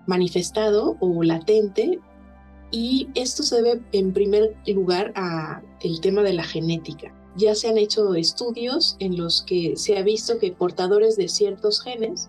manifestado 0.07 0.97
o 1.01 1.23
latente, 1.23 2.01
y 2.71 3.09
esto 3.15 3.43
se 3.43 3.63
debe 3.63 3.83
en 3.93 4.13
primer 4.13 4.55
lugar 4.67 5.13
a 5.17 5.63
el 5.81 6.01
tema 6.01 6.23
de 6.23 6.35
la 6.35 6.45
genética. 6.45 7.15
Ya 7.37 7.55
se 7.55 7.69
han 7.69 7.79
hecho 7.79 8.15
estudios 8.15 8.97
en 8.99 9.17
los 9.17 9.43
que 9.43 9.77
se 9.77 9.97
ha 9.97 10.03
visto 10.03 10.39
que 10.39 10.53
portadores 10.53 11.17
de 11.17 11.29
ciertos 11.29 11.81
genes, 11.81 12.29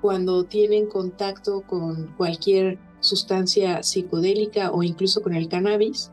cuando 0.00 0.44
tienen 0.44 0.86
contacto 0.86 1.62
con 1.62 2.14
cualquier 2.16 2.78
sustancia 3.00 3.82
psicodélica 3.82 4.70
o 4.70 4.82
incluso 4.82 5.22
con 5.22 5.34
el 5.34 5.48
cannabis, 5.48 6.10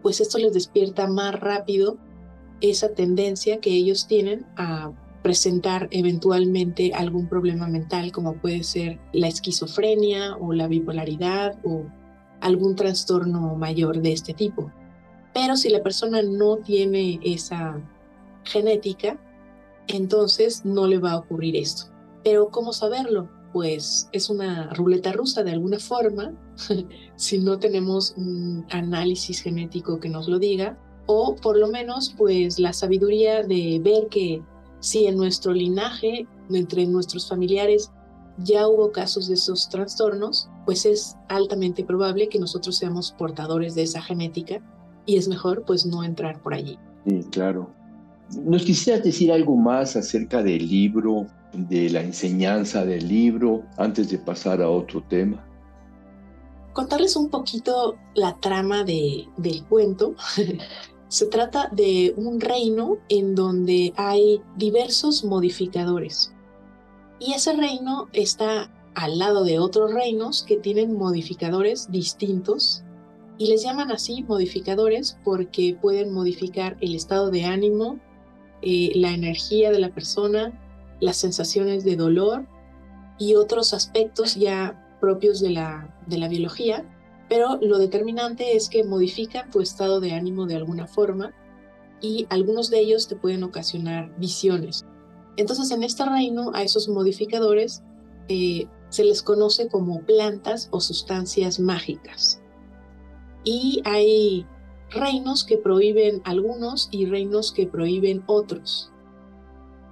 pues 0.00 0.20
esto 0.20 0.38
les 0.38 0.52
despierta 0.52 1.06
más 1.06 1.38
rápido 1.38 1.98
esa 2.62 2.94
tendencia 2.94 3.60
que 3.60 3.70
ellos 3.70 4.06
tienen 4.06 4.46
a 4.56 4.92
presentar 5.22 5.88
eventualmente 5.90 6.92
algún 6.94 7.28
problema 7.28 7.68
mental 7.68 8.10
como 8.12 8.34
puede 8.34 8.64
ser 8.64 8.98
la 9.12 9.28
esquizofrenia 9.28 10.36
o 10.36 10.52
la 10.52 10.66
bipolaridad 10.66 11.58
o 11.64 11.84
algún 12.40 12.74
trastorno 12.74 13.54
mayor 13.54 14.00
de 14.00 14.12
este 14.12 14.34
tipo. 14.34 14.72
Pero 15.32 15.56
si 15.56 15.70
la 15.70 15.82
persona 15.82 16.22
no 16.22 16.56
tiene 16.56 17.20
esa 17.22 17.80
genética, 18.44 19.18
entonces 19.86 20.64
no 20.64 20.86
le 20.86 20.98
va 20.98 21.12
a 21.12 21.18
ocurrir 21.18 21.56
esto. 21.56 21.84
Pero 22.24 22.50
¿cómo 22.50 22.72
saberlo? 22.72 23.30
Pues 23.52 24.08
es 24.12 24.28
una 24.28 24.72
ruleta 24.72 25.12
rusa 25.12 25.42
de 25.42 25.52
alguna 25.52 25.78
forma, 25.78 26.32
si 27.16 27.38
no 27.38 27.58
tenemos 27.58 28.14
un 28.16 28.66
análisis 28.70 29.40
genético 29.40 30.00
que 30.00 30.08
nos 30.08 30.28
lo 30.28 30.38
diga, 30.38 30.78
o 31.06 31.36
por 31.36 31.56
lo 31.56 31.68
menos 31.68 32.14
pues 32.16 32.58
la 32.58 32.72
sabiduría 32.72 33.42
de 33.42 33.80
ver 33.82 34.08
que 34.08 34.42
si 34.80 35.06
en 35.06 35.16
nuestro 35.16 35.52
linaje, 35.52 36.26
entre 36.50 36.86
nuestros 36.86 37.28
familiares, 37.28 37.90
ya 38.38 38.66
hubo 38.66 38.90
casos 38.92 39.28
de 39.28 39.34
esos 39.34 39.68
trastornos, 39.68 40.48
pues 40.64 40.86
es 40.86 41.16
altamente 41.28 41.84
probable 41.84 42.28
que 42.28 42.38
nosotros 42.38 42.76
seamos 42.76 43.12
portadores 43.12 43.74
de 43.74 43.82
esa 43.82 44.02
genética 44.02 44.60
y 45.06 45.16
es 45.16 45.28
mejor 45.28 45.64
pues 45.66 45.86
no 45.86 46.02
entrar 46.02 46.40
por 46.42 46.54
allí. 46.54 46.78
Sí, 47.06 47.24
claro. 47.30 47.70
¿Nos 48.44 48.64
quisieras 48.64 49.04
decir 49.04 49.30
algo 49.30 49.56
más 49.56 49.94
acerca 49.96 50.42
del 50.42 50.66
libro, 50.68 51.26
de 51.52 51.90
la 51.90 52.00
enseñanza 52.00 52.84
del 52.84 53.06
libro, 53.06 53.62
antes 53.76 54.10
de 54.10 54.18
pasar 54.18 54.62
a 54.62 54.70
otro 54.70 55.02
tema? 55.02 55.44
Contarles 56.72 57.16
un 57.16 57.28
poquito 57.28 57.96
la 58.14 58.38
trama 58.40 58.84
de, 58.84 59.28
del 59.36 59.64
cuento. 59.64 60.14
Se 61.08 61.26
trata 61.26 61.68
de 61.72 62.14
un 62.16 62.40
reino 62.40 62.96
en 63.10 63.34
donde 63.34 63.92
hay 63.96 64.40
diversos 64.56 65.24
modificadores. 65.24 66.32
Y 67.18 67.34
ese 67.34 67.52
reino 67.52 68.08
está 68.12 68.70
al 68.94 69.18
lado 69.18 69.44
de 69.44 69.58
otros 69.58 69.92
reinos 69.92 70.42
que 70.42 70.56
tienen 70.56 70.96
modificadores 70.96 71.90
distintos 71.90 72.82
y 73.38 73.48
les 73.48 73.62
llaman 73.62 73.90
así 73.90 74.22
modificadores 74.22 75.18
porque 75.24 75.76
pueden 75.80 76.12
modificar 76.12 76.76
el 76.80 76.94
estado 76.94 77.30
de 77.30 77.44
ánimo, 77.44 77.98
eh, 78.62 78.92
la 78.94 79.12
energía 79.12 79.70
de 79.70 79.78
la 79.78 79.90
persona, 79.90 80.52
las 81.00 81.16
sensaciones 81.16 81.84
de 81.84 81.96
dolor 81.96 82.46
y 83.18 83.34
otros 83.34 83.74
aspectos 83.74 84.36
ya 84.36 84.96
propios 85.00 85.40
de 85.40 85.50
la, 85.50 85.91
de 86.06 86.18
la 86.18 86.28
biología, 86.28 86.84
pero 87.28 87.58
lo 87.62 87.78
determinante 87.78 88.56
es 88.56 88.68
que 88.68 88.84
modifican 88.84 89.50
tu 89.50 89.60
estado 89.60 90.00
de 90.00 90.12
ánimo 90.12 90.46
de 90.46 90.56
alguna 90.56 90.86
forma 90.86 91.32
y 92.00 92.26
algunos 92.28 92.68
de 92.68 92.80
ellos 92.80 93.08
te 93.08 93.16
pueden 93.16 93.42
ocasionar 93.42 94.14
visiones. 94.18 94.84
Entonces 95.36 95.70
en 95.70 95.82
este 95.82 96.04
reino 96.04 96.50
a 96.54 96.62
esos 96.62 96.88
modificadores 96.88 97.82
eh, 98.28 98.66
se 98.90 99.04
les 99.04 99.22
conoce 99.22 99.68
como 99.68 100.02
plantas 100.02 100.68
o 100.72 100.80
sustancias 100.80 101.58
mágicas. 101.58 102.42
Y 103.44 103.80
hay 103.86 104.46
reinos 104.90 105.44
que 105.44 105.56
prohíben 105.56 106.20
algunos 106.24 106.88
y 106.90 107.06
reinos 107.06 107.52
que 107.52 107.66
prohíben 107.66 108.22
otros. 108.26 108.92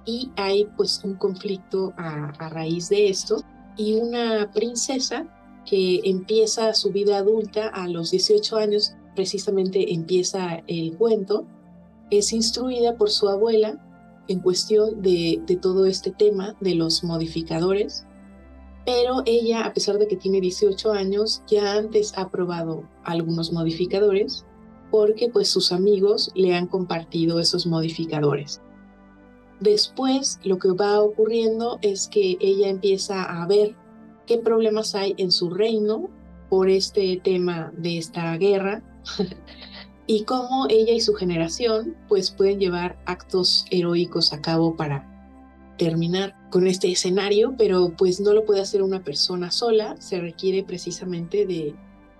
Y 0.05 0.31
hay 0.35 0.65
pues 0.77 1.01
un 1.03 1.15
conflicto 1.15 1.93
a, 1.97 2.29
a 2.37 2.49
raíz 2.49 2.89
de 2.89 3.09
esto 3.09 3.43
y 3.77 3.95
una 3.95 4.51
princesa 4.51 5.27
que 5.65 6.01
empieza 6.03 6.73
su 6.73 6.91
vida 6.91 7.17
adulta 7.17 7.67
a 7.67 7.87
los 7.87 8.11
18 8.11 8.57
años, 8.57 8.95
precisamente 9.15 9.93
empieza 9.93 10.63
el 10.67 10.97
cuento, 10.97 11.45
es 12.09 12.33
instruida 12.33 12.97
por 12.97 13.09
su 13.09 13.29
abuela 13.29 13.79
en 14.27 14.39
cuestión 14.39 15.01
de, 15.01 15.41
de 15.45 15.55
todo 15.55 15.85
este 15.85 16.11
tema 16.11 16.55
de 16.59 16.75
los 16.75 17.03
modificadores, 17.03 18.05
pero 18.85 19.21
ella, 19.25 19.65
a 19.65 19.73
pesar 19.73 19.97
de 19.97 20.07
que 20.07 20.15
tiene 20.15 20.41
18 20.41 20.91
años, 20.91 21.43
ya 21.47 21.73
antes 21.73 22.13
ha 22.17 22.29
probado 22.29 22.83
algunos 23.03 23.53
modificadores 23.53 24.45
porque 24.89 25.29
pues 25.29 25.47
sus 25.47 25.71
amigos 25.71 26.31
le 26.35 26.53
han 26.53 26.67
compartido 26.67 27.39
esos 27.39 27.65
modificadores. 27.65 28.61
Después 29.59 30.39
lo 30.43 30.57
que 30.57 30.71
va 30.71 31.01
ocurriendo 31.01 31.79
es 31.81 32.07
que 32.07 32.37
ella 32.41 32.67
empieza 32.67 33.23
a 33.23 33.47
ver 33.47 33.75
qué 34.31 34.37
problemas 34.37 34.95
hay 34.95 35.13
en 35.17 35.29
su 35.29 35.49
reino 35.49 36.09
por 36.49 36.69
este 36.69 37.19
tema 37.21 37.73
de 37.75 37.97
esta 37.97 38.37
guerra 38.37 38.81
y 40.07 40.23
cómo 40.23 40.67
ella 40.69 40.93
y 40.93 41.01
su 41.01 41.13
generación 41.15 41.97
pues 42.07 42.31
pueden 42.31 42.57
llevar 42.57 42.97
actos 43.05 43.65
heroicos 43.71 44.31
a 44.31 44.41
cabo 44.41 44.77
para 44.77 45.05
terminar 45.77 46.33
con 46.49 46.65
este 46.65 46.89
escenario, 46.89 47.55
pero 47.57 47.93
pues 47.97 48.21
no 48.21 48.31
lo 48.31 48.45
puede 48.45 48.61
hacer 48.61 48.83
una 48.83 49.03
persona 49.03 49.51
sola, 49.51 49.97
se 49.99 50.21
requiere 50.21 50.63
precisamente 50.63 51.45
de 51.45 51.75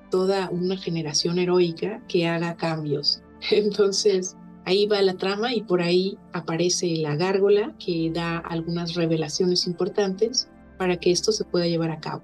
toda 0.09 0.49
una 0.49 0.75
generación 0.75 1.39
heroica 1.39 2.03
que 2.09 2.27
haga 2.27 2.57
cambios. 2.57 3.21
Entonces, 3.51 4.35
ahí 4.65 4.85
va 4.85 5.01
la 5.01 5.13
trama 5.13 5.53
y 5.53 5.61
por 5.61 5.81
ahí 5.81 6.17
aparece 6.33 6.93
la 6.97 7.15
gárgola 7.15 7.73
que 7.79 8.11
da 8.13 8.37
algunas 8.37 8.95
revelaciones 8.95 9.65
importantes 9.65 10.49
para 10.81 10.97
que 10.97 11.11
esto 11.11 11.31
se 11.31 11.45
pueda 11.45 11.67
llevar 11.67 11.91
a 11.91 11.99
cabo. 11.99 12.23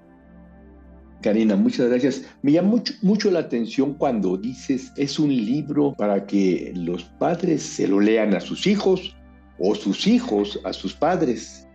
Karina, 1.22 1.54
muchas 1.54 1.88
gracias. 1.88 2.24
Me 2.42 2.50
llama 2.50 2.70
mucho, 2.70 2.92
mucho, 3.02 3.30
la 3.30 3.38
atención 3.38 3.94
cuando 3.94 4.36
dices 4.36 4.92
es 4.96 5.20
un 5.20 5.28
libro 5.28 5.94
para 5.96 6.26
que 6.26 6.72
los 6.74 7.04
padres 7.04 7.62
se 7.62 7.86
lo 7.86 8.00
lean 8.00 8.34
a 8.34 8.40
sus 8.40 8.66
hijos 8.66 9.14
o 9.60 9.76
sus 9.76 10.08
hijos 10.08 10.58
a 10.64 10.72
sus 10.72 10.92
padres 10.92 11.68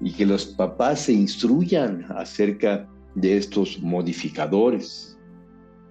y 0.00 0.12
que 0.12 0.24
los 0.24 0.46
papás 0.46 1.00
se 1.00 1.12
instruyan 1.12 2.06
acerca 2.10 2.88
de 3.16 3.36
estos 3.36 3.80
modificadores. 3.80 5.18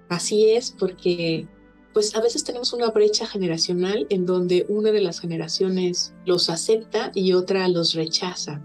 Así 0.07 0.51
es, 0.51 0.73
porque 0.79 1.45
pues 1.93 2.15
a 2.15 2.21
veces 2.21 2.45
tenemos 2.45 2.71
una 2.71 2.89
brecha 2.91 3.27
generacional 3.27 4.07
en 4.09 4.25
donde 4.25 4.65
una 4.69 4.93
de 4.93 5.01
las 5.01 5.19
generaciones 5.19 6.13
los 6.25 6.49
acepta 6.49 7.11
y 7.13 7.33
otra 7.33 7.67
los 7.67 7.95
rechaza. 7.95 8.61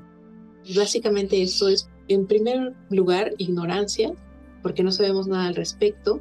Básicamente 0.76 1.42
esto 1.42 1.68
es, 1.68 1.88
en 2.08 2.26
primer 2.26 2.74
lugar, 2.90 3.32
ignorancia, 3.38 4.12
porque 4.62 4.82
no 4.82 4.92
sabemos 4.92 5.26
nada 5.26 5.46
al 5.46 5.54
respecto, 5.54 6.20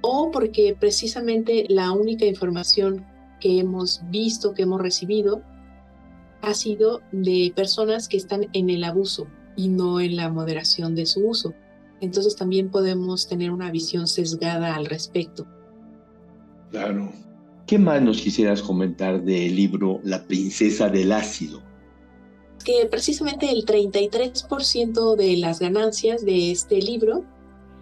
o 0.00 0.30
porque 0.30 0.76
precisamente 0.78 1.66
la 1.68 1.92
única 1.92 2.24
información 2.24 3.06
que 3.40 3.58
hemos 3.58 4.02
visto, 4.10 4.54
que 4.54 4.62
hemos 4.62 4.80
recibido, 4.80 5.42
ha 6.40 6.54
sido 6.54 7.00
de 7.12 7.52
personas 7.54 8.08
que 8.08 8.16
están 8.16 8.48
en 8.52 8.70
el 8.70 8.84
abuso 8.84 9.26
y 9.56 9.68
no 9.68 10.00
en 10.00 10.16
la 10.16 10.28
moderación 10.28 10.94
de 10.94 11.06
su 11.06 11.28
uso. 11.28 11.54
Entonces 12.00 12.34
también 12.34 12.68
podemos 12.70 13.28
tener 13.28 13.52
una 13.52 13.70
visión 13.70 14.08
sesgada 14.08 14.74
al 14.74 14.86
respecto. 14.86 15.46
Claro. 16.70 17.12
¿Qué 17.66 17.78
más 17.78 18.02
nos 18.02 18.20
quisieras 18.20 18.60
comentar 18.60 19.22
del 19.22 19.54
libro 19.54 20.00
La 20.02 20.26
princesa 20.26 20.88
del 20.88 21.12
ácido? 21.12 21.62
Que 22.62 22.86
precisamente 22.86 23.50
el 23.50 23.64
33% 23.64 25.16
de 25.16 25.36
las 25.36 25.60
ganancias 25.60 26.24
de 26.24 26.50
este 26.50 26.80
libro 26.80 27.24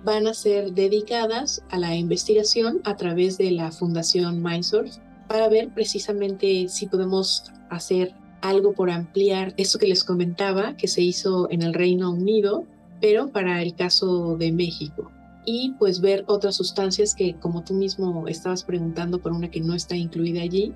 van 0.04 0.26
a 0.26 0.34
ser 0.34 0.72
dedicadas 0.72 1.62
a 1.70 1.78
la 1.78 1.94
investigación 1.94 2.80
a 2.84 2.96
través 2.96 3.36
de 3.38 3.50
la 3.50 3.70
Fundación 3.70 4.42
Mindsource 4.42 5.00
para 5.28 5.48
ver 5.48 5.72
precisamente 5.74 6.68
si 6.68 6.86
podemos 6.86 7.44
hacer 7.68 8.14
algo 8.40 8.72
por 8.72 8.90
ampliar 8.90 9.54
eso 9.56 9.78
que 9.78 9.86
les 9.86 10.02
comentaba 10.02 10.76
que 10.76 10.88
se 10.88 11.02
hizo 11.02 11.50
en 11.50 11.62
el 11.62 11.74
Reino 11.74 12.10
Unido, 12.10 12.64
pero 13.00 13.30
para 13.30 13.62
el 13.62 13.74
caso 13.74 14.36
de 14.36 14.50
México. 14.52 15.10
Y 15.44 15.74
pues 15.78 16.00
ver 16.00 16.24
otras 16.26 16.56
sustancias 16.56 17.14
que, 17.14 17.34
como 17.34 17.62
tú 17.64 17.74
mismo 17.74 18.26
estabas 18.28 18.64
preguntando 18.64 19.20
por 19.20 19.32
una 19.32 19.50
que 19.50 19.60
no 19.60 19.74
está 19.74 19.96
incluida 19.96 20.42
allí, 20.42 20.74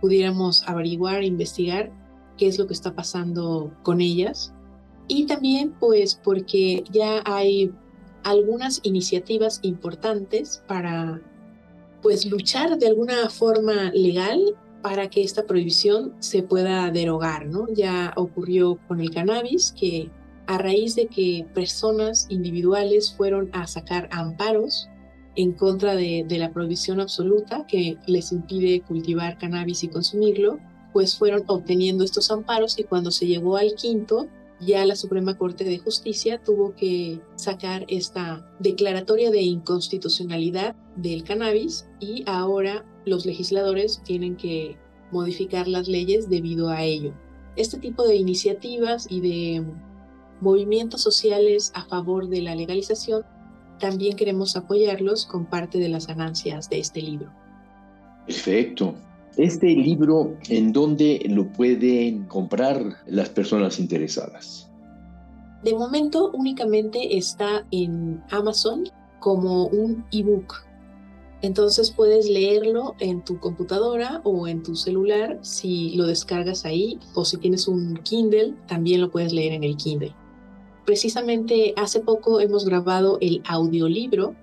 pudiéramos 0.00 0.62
averiguar, 0.68 1.24
investigar 1.24 1.90
qué 2.36 2.46
es 2.48 2.58
lo 2.58 2.66
que 2.66 2.74
está 2.74 2.94
pasando 2.94 3.72
con 3.82 4.00
ellas. 4.00 4.52
Y 5.08 5.26
también 5.26 5.74
pues 5.78 6.20
porque 6.22 6.84
ya 6.90 7.22
hay 7.24 7.72
algunas 8.24 8.80
iniciativas 8.82 9.60
importantes 9.62 10.62
para 10.66 11.20
pues 12.02 12.26
luchar 12.26 12.78
de 12.78 12.88
alguna 12.88 13.30
forma 13.30 13.90
legal 13.92 14.56
para 14.82 15.08
que 15.08 15.22
esta 15.22 15.46
prohibición 15.46 16.14
se 16.18 16.42
pueda 16.42 16.90
derogar, 16.90 17.46
¿no? 17.46 17.66
Ya 17.72 18.12
ocurrió 18.16 18.78
con 18.86 19.00
el 19.00 19.10
cannabis 19.10 19.72
que 19.72 20.10
a 20.46 20.58
raíz 20.58 20.94
de 20.94 21.06
que 21.08 21.46
personas 21.54 22.26
individuales 22.28 23.12
fueron 23.12 23.50
a 23.52 23.66
sacar 23.66 24.08
amparos 24.12 24.88
en 25.34 25.52
contra 25.52 25.94
de, 25.94 26.24
de 26.26 26.38
la 26.38 26.52
prohibición 26.52 27.00
absoluta 27.00 27.66
que 27.66 27.98
les 28.06 28.32
impide 28.32 28.80
cultivar 28.82 29.38
cannabis 29.38 29.82
y 29.84 29.88
consumirlo, 29.88 30.58
pues 30.96 31.18
fueron 31.18 31.44
obteniendo 31.46 32.04
estos 32.04 32.30
amparos 32.30 32.78
y 32.78 32.84
cuando 32.84 33.10
se 33.10 33.26
llegó 33.26 33.58
al 33.58 33.74
quinto, 33.74 34.28
ya 34.60 34.82
la 34.86 34.96
Suprema 34.96 35.36
Corte 35.36 35.62
de 35.62 35.76
Justicia 35.76 36.42
tuvo 36.42 36.74
que 36.74 37.20
sacar 37.34 37.84
esta 37.88 38.50
declaratoria 38.60 39.30
de 39.30 39.42
inconstitucionalidad 39.42 40.74
del 40.96 41.22
cannabis 41.22 41.86
y 42.00 42.24
ahora 42.26 42.86
los 43.04 43.26
legisladores 43.26 44.00
tienen 44.06 44.36
que 44.36 44.78
modificar 45.12 45.68
las 45.68 45.86
leyes 45.86 46.30
debido 46.30 46.70
a 46.70 46.82
ello. 46.82 47.12
Este 47.56 47.76
tipo 47.76 48.06
de 48.06 48.16
iniciativas 48.16 49.06
y 49.10 49.20
de 49.20 49.66
movimientos 50.40 51.02
sociales 51.02 51.72
a 51.74 51.84
favor 51.84 52.30
de 52.30 52.40
la 52.40 52.54
legalización 52.54 53.22
también 53.78 54.16
queremos 54.16 54.56
apoyarlos 54.56 55.26
con 55.26 55.44
parte 55.44 55.76
de 55.76 55.90
las 55.90 56.06
ganancias 56.06 56.70
de 56.70 56.78
este 56.78 57.02
libro. 57.02 57.30
Perfecto. 58.24 58.94
Este 59.36 59.66
libro, 59.66 60.34
¿en 60.48 60.72
dónde 60.72 61.22
lo 61.28 61.52
pueden 61.52 62.24
comprar 62.24 62.96
las 63.06 63.28
personas 63.28 63.78
interesadas? 63.78 64.70
De 65.62 65.74
momento 65.74 66.30
únicamente 66.32 67.18
está 67.18 67.66
en 67.70 68.22
Amazon 68.30 68.84
como 69.20 69.66
un 69.66 70.06
ebook. 70.10 70.54
Entonces 71.42 71.90
puedes 71.90 72.30
leerlo 72.30 72.94
en 72.98 73.22
tu 73.26 73.38
computadora 73.38 74.22
o 74.24 74.48
en 74.48 74.62
tu 74.62 74.74
celular 74.74 75.38
si 75.42 75.94
lo 75.96 76.06
descargas 76.06 76.64
ahí 76.64 76.98
o 77.14 77.26
si 77.26 77.36
tienes 77.36 77.68
un 77.68 77.98
Kindle, 78.04 78.54
también 78.66 79.02
lo 79.02 79.10
puedes 79.10 79.34
leer 79.34 79.52
en 79.52 79.64
el 79.64 79.76
Kindle. 79.76 80.14
Precisamente 80.86 81.74
hace 81.76 82.00
poco 82.00 82.40
hemos 82.40 82.64
grabado 82.64 83.18
el 83.20 83.42
audiolibro 83.46 84.34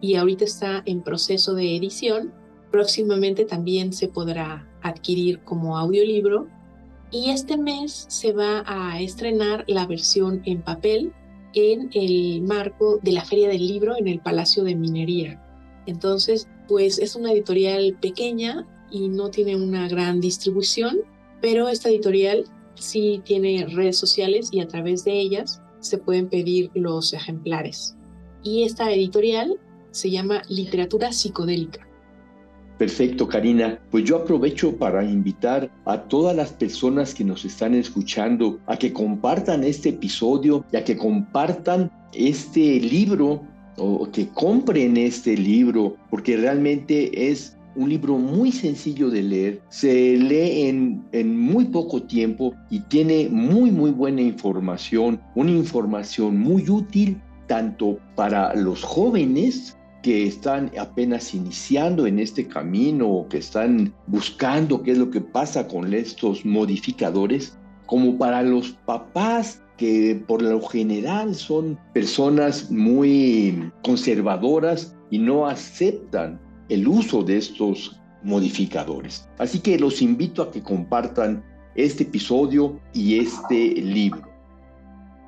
y 0.00 0.14
ahorita 0.14 0.44
está 0.44 0.82
en 0.86 1.02
proceso 1.02 1.54
de 1.54 1.74
edición 1.74 2.32
Próximamente 2.76 3.46
también 3.46 3.94
se 3.94 4.06
podrá 4.06 4.68
adquirir 4.82 5.40
como 5.44 5.78
audiolibro 5.78 6.46
y 7.10 7.30
este 7.30 7.56
mes 7.56 8.04
se 8.10 8.34
va 8.34 8.64
a 8.66 9.00
estrenar 9.00 9.64
la 9.66 9.86
versión 9.86 10.42
en 10.44 10.60
papel 10.60 11.10
en 11.54 11.88
el 11.94 12.42
marco 12.42 13.00
de 13.02 13.12
la 13.12 13.24
Feria 13.24 13.48
del 13.48 13.66
Libro 13.66 13.96
en 13.96 14.08
el 14.08 14.20
Palacio 14.20 14.62
de 14.62 14.74
Minería. 14.74 15.42
Entonces, 15.86 16.48
pues 16.68 16.98
es 16.98 17.16
una 17.16 17.32
editorial 17.32 17.96
pequeña 17.98 18.66
y 18.90 19.08
no 19.08 19.30
tiene 19.30 19.56
una 19.56 19.88
gran 19.88 20.20
distribución, 20.20 20.98
pero 21.40 21.70
esta 21.70 21.88
editorial 21.88 22.44
sí 22.74 23.22
tiene 23.24 23.64
redes 23.70 23.96
sociales 23.96 24.50
y 24.52 24.60
a 24.60 24.68
través 24.68 25.02
de 25.02 25.18
ellas 25.18 25.62
se 25.80 25.96
pueden 25.96 26.28
pedir 26.28 26.70
los 26.74 27.14
ejemplares. 27.14 27.96
Y 28.42 28.64
esta 28.64 28.92
editorial 28.92 29.58
se 29.92 30.10
llama 30.10 30.42
Literatura 30.50 31.10
Psicodélica. 31.10 31.85
Perfecto, 32.78 33.26
Karina. 33.26 33.78
Pues 33.90 34.04
yo 34.04 34.16
aprovecho 34.16 34.76
para 34.76 35.02
invitar 35.04 35.70
a 35.86 36.02
todas 36.02 36.36
las 36.36 36.52
personas 36.52 37.14
que 37.14 37.24
nos 37.24 37.44
están 37.44 37.74
escuchando 37.74 38.58
a 38.66 38.76
que 38.76 38.92
compartan 38.92 39.64
este 39.64 39.90
episodio 39.90 40.64
y 40.72 40.76
a 40.76 40.84
que 40.84 40.96
compartan 40.96 41.90
este 42.12 42.80
libro 42.80 43.42
o 43.78 44.10
que 44.10 44.28
compren 44.28 44.96
este 44.96 45.36
libro, 45.36 45.96
porque 46.10 46.36
realmente 46.36 47.30
es 47.30 47.56
un 47.76 47.90
libro 47.90 48.16
muy 48.16 48.52
sencillo 48.52 49.10
de 49.10 49.22
leer, 49.22 49.60
se 49.68 50.16
lee 50.16 50.68
en, 50.68 51.04
en, 51.12 51.38
muy 51.38 51.66
poco 51.66 52.02
tiempo 52.02 52.54
y 52.70 52.80
tiene 52.80 53.28
muy, 53.30 53.70
muy 53.70 53.90
buena 53.90 54.22
información, 54.22 55.20
una 55.34 55.50
información 55.50 56.38
muy 56.38 56.68
útil 56.70 57.20
tanto 57.46 57.98
para 58.14 58.54
los 58.54 58.82
jóvenes 58.82 59.75
que 60.06 60.24
están 60.24 60.70
apenas 60.78 61.34
iniciando 61.34 62.06
en 62.06 62.20
este 62.20 62.46
camino 62.46 63.08
o 63.08 63.28
que 63.28 63.38
están 63.38 63.92
buscando 64.06 64.80
qué 64.80 64.92
es 64.92 64.98
lo 64.98 65.10
que 65.10 65.20
pasa 65.20 65.66
con 65.66 65.92
estos 65.92 66.44
modificadores, 66.44 67.58
como 67.86 68.16
para 68.16 68.40
los 68.42 68.70
papás 68.86 69.64
que 69.76 70.22
por 70.28 70.42
lo 70.42 70.62
general 70.62 71.34
son 71.34 71.76
personas 71.92 72.70
muy 72.70 73.68
conservadoras 73.82 74.94
y 75.10 75.18
no 75.18 75.48
aceptan 75.48 76.40
el 76.68 76.86
uso 76.86 77.24
de 77.24 77.38
estos 77.38 78.00
modificadores. 78.22 79.28
Así 79.38 79.58
que 79.58 79.76
los 79.76 80.02
invito 80.02 80.40
a 80.40 80.52
que 80.52 80.62
compartan 80.62 81.44
este 81.74 82.04
episodio 82.04 82.78
y 82.94 83.18
este 83.18 83.70
libro. 83.82 84.22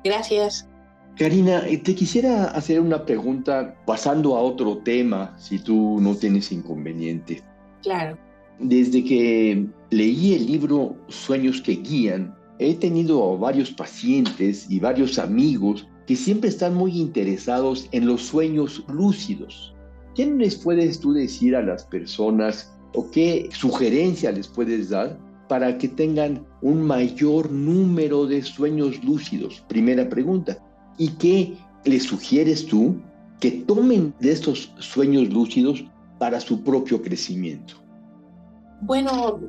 Gracias. 0.05 0.69
Karina, 1.19 1.67
eh, 1.67 1.77
te 1.77 1.93
quisiera 1.95 2.45
hacer 2.45 2.79
una 2.79 3.05
pregunta 3.05 3.75
pasando 3.85 4.37
a 4.37 4.39
otro 4.39 4.77
tema, 4.77 5.35
si 5.37 5.59
tú 5.59 5.99
no 5.99 6.15
tienes 6.15 6.49
inconveniente. 6.49 7.43
Claro. 7.83 8.17
Desde 8.57 9.03
que 9.03 9.67
leí 9.89 10.33
el 10.33 10.47
libro 10.47 10.95
Sueños 11.09 11.61
que 11.61 11.73
Guían, 11.73 12.33
he 12.57 12.73
tenido 12.73 13.37
varios 13.37 13.69
pacientes 13.69 14.65
y 14.69 14.79
varios 14.79 15.19
amigos 15.19 15.85
que 16.07 16.15
siempre 16.15 16.49
están 16.49 16.73
muy 16.73 16.97
interesados 16.97 17.89
en 17.91 18.07
los 18.07 18.21
sueños 18.21 18.81
lúcidos. 18.87 19.75
¿Qué 20.15 20.25
les 20.25 20.55
puedes 20.55 21.01
tú 21.01 21.11
decir 21.11 21.53
a 21.53 21.61
las 21.61 21.83
personas 21.83 22.73
o 22.93 23.11
qué 23.11 23.49
sugerencia 23.51 24.31
les 24.31 24.47
puedes 24.47 24.89
dar 24.89 25.19
para 25.49 25.77
que 25.77 25.89
tengan 25.89 26.47
un 26.61 26.81
mayor 26.81 27.51
número 27.51 28.25
de 28.25 28.41
sueños 28.41 29.03
lúcidos? 29.03 29.65
Primera 29.67 30.07
pregunta. 30.07 30.57
¿Y 30.99 31.07
qué 31.11 31.57
le 31.85 31.99
sugieres 31.99 32.67
tú 32.67 32.97
que 33.39 33.51
tomen 33.51 34.13
de 34.19 34.33
estos 34.33 34.71
sueños 34.79 35.29
lúcidos 35.29 35.85
para 36.19 36.39
su 36.41 36.61
propio 36.61 37.01
crecimiento? 37.01 37.75
Bueno, 38.81 39.39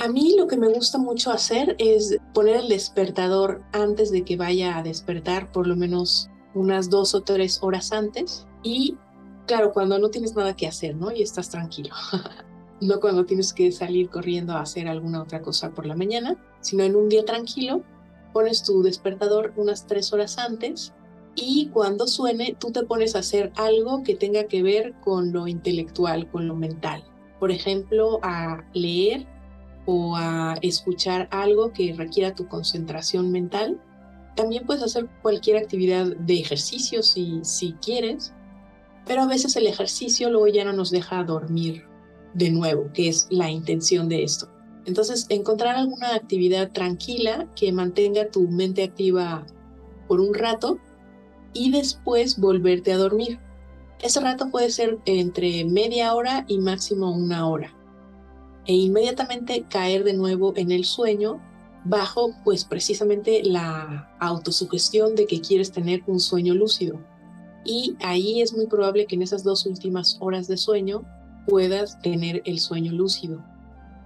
a 0.00 0.08
mí 0.08 0.36
lo 0.38 0.46
que 0.46 0.56
me 0.56 0.68
gusta 0.68 0.98
mucho 0.98 1.32
hacer 1.32 1.74
es 1.78 2.16
poner 2.32 2.56
el 2.56 2.68
despertador 2.68 3.62
antes 3.72 4.12
de 4.12 4.24
que 4.24 4.36
vaya 4.36 4.78
a 4.78 4.82
despertar, 4.82 5.50
por 5.52 5.66
lo 5.66 5.76
menos 5.76 6.30
unas 6.54 6.88
dos 6.88 7.14
o 7.14 7.22
tres 7.22 7.58
horas 7.60 7.92
antes. 7.92 8.46
Y 8.62 8.96
claro, 9.46 9.72
cuando 9.72 9.98
no 9.98 10.10
tienes 10.10 10.34
nada 10.36 10.54
que 10.54 10.68
hacer, 10.68 10.94
¿no? 10.94 11.10
Y 11.12 11.22
estás 11.22 11.50
tranquilo. 11.50 11.94
no 12.80 13.00
cuando 13.00 13.26
tienes 13.26 13.52
que 13.52 13.72
salir 13.72 14.10
corriendo 14.10 14.52
a 14.52 14.62
hacer 14.62 14.86
alguna 14.86 15.22
otra 15.22 15.42
cosa 15.42 15.70
por 15.70 15.86
la 15.86 15.96
mañana, 15.96 16.36
sino 16.60 16.84
en 16.84 16.94
un 16.94 17.08
día 17.08 17.24
tranquilo, 17.24 17.82
pones 18.32 18.62
tu 18.62 18.82
despertador 18.82 19.52
unas 19.56 19.86
tres 19.86 20.12
horas 20.12 20.38
antes 20.38 20.92
y 21.34 21.68
cuando 21.72 22.06
suene 22.06 22.56
tú 22.58 22.72
te 22.72 22.82
pones 22.82 23.14
a 23.14 23.20
hacer 23.20 23.52
algo 23.56 24.02
que 24.02 24.14
tenga 24.14 24.44
que 24.44 24.62
ver 24.62 24.94
con 25.00 25.32
lo 25.32 25.46
intelectual, 25.46 26.28
con 26.30 26.46
lo 26.48 26.54
mental. 26.54 27.04
Por 27.38 27.50
ejemplo, 27.50 28.18
a 28.22 28.64
leer 28.74 29.26
o 29.86 30.16
a 30.16 30.56
escuchar 30.62 31.28
algo 31.30 31.72
que 31.72 31.94
requiera 31.94 32.34
tu 32.34 32.46
concentración 32.48 33.30
mental. 33.32 33.80
También 34.36 34.66
puedes 34.66 34.82
hacer 34.82 35.08
cualquier 35.22 35.56
actividad 35.56 36.06
de 36.06 36.40
ejercicio 36.40 37.02
si, 37.02 37.40
si 37.42 37.72
quieres, 37.74 38.32
pero 39.06 39.22
a 39.22 39.26
veces 39.26 39.56
el 39.56 39.66
ejercicio 39.66 40.30
luego 40.30 40.48
ya 40.48 40.64
no 40.64 40.72
nos 40.72 40.90
deja 40.90 41.24
dormir 41.24 41.84
de 42.34 42.50
nuevo, 42.50 42.90
que 42.92 43.08
es 43.08 43.26
la 43.30 43.50
intención 43.50 44.08
de 44.08 44.22
esto. 44.22 44.48
Entonces, 44.86 45.26
encontrar 45.28 45.76
alguna 45.76 46.14
actividad 46.14 46.70
tranquila 46.72 47.48
que 47.54 47.72
mantenga 47.72 48.30
tu 48.30 48.48
mente 48.48 48.82
activa 48.82 49.46
por 50.08 50.20
un 50.20 50.34
rato 50.34 50.78
y 51.52 51.70
después 51.70 52.38
volverte 52.38 52.92
a 52.92 52.98
dormir. 52.98 53.38
Ese 54.02 54.20
rato 54.20 54.50
puede 54.50 54.70
ser 54.70 54.98
entre 55.04 55.64
media 55.64 56.14
hora 56.14 56.44
y 56.48 56.58
máximo 56.58 57.10
una 57.10 57.48
hora. 57.48 57.74
E 58.66 58.74
inmediatamente 58.74 59.66
caer 59.68 60.04
de 60.04 60.14
nuevo 60.14 60.52
en 60.56 60.70
el 60.70 60.84
sueño 60.84 61.40
bajo 61.84 62.34
pues 62.44 62.64
precisamente 62.64 63.42
la 63.44 64.10
autosugestión 64.20 65.14
de 65.14 65.26
que 65.26 65.40
quieres 65.40 65.72
tener 65.72 66.02
un 66.06 66.20
sueño 66.20 66.54
lúcido. 66.54 67.00
Y 67.64 67.96
ahí 68.00 68.40
es 68.40 68.54
muy 68.54 68.66
probable 68.66 69.06
que 69.06 69.16
en 69.16 69.22
esas 69.22 69.44
dos 69.44 69.66
últimas 69.66 70.16
horas 70.20 70.48
de 70.48 70.56
sueño 70.56 71.04
puedas 71.46 72.00
tener 72.00 72.42
el 72.44 72.58
sueño 72.58 72.92
lúcido. 72.92 73.44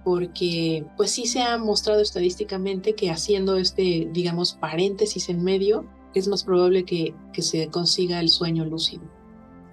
Porque 0.03 0.85
pues 0.97 1.11
sí 1.11 1.25
se 1.25 1.41
ha 1.41 1.57
mostrado 1.57 2.01
estadísticamente 2.01 2.93
que 2.93 3.09
haciendo 3.09 3.55
este, 3.55 4.09
digamos, 4.11 4.53
paréntesis 4.53 5.29
en 5.29 5.43
medio, 5.43 5.85
es 6.15 6.27
más 6.27 6.43
probable 6.43 6.85
que, 6.85 7.13
se 7.37 7.67
consiga 7.67 8.19
el 8.19 8.29
sueño 8.29 8.65
lúcido. 8.65 9.03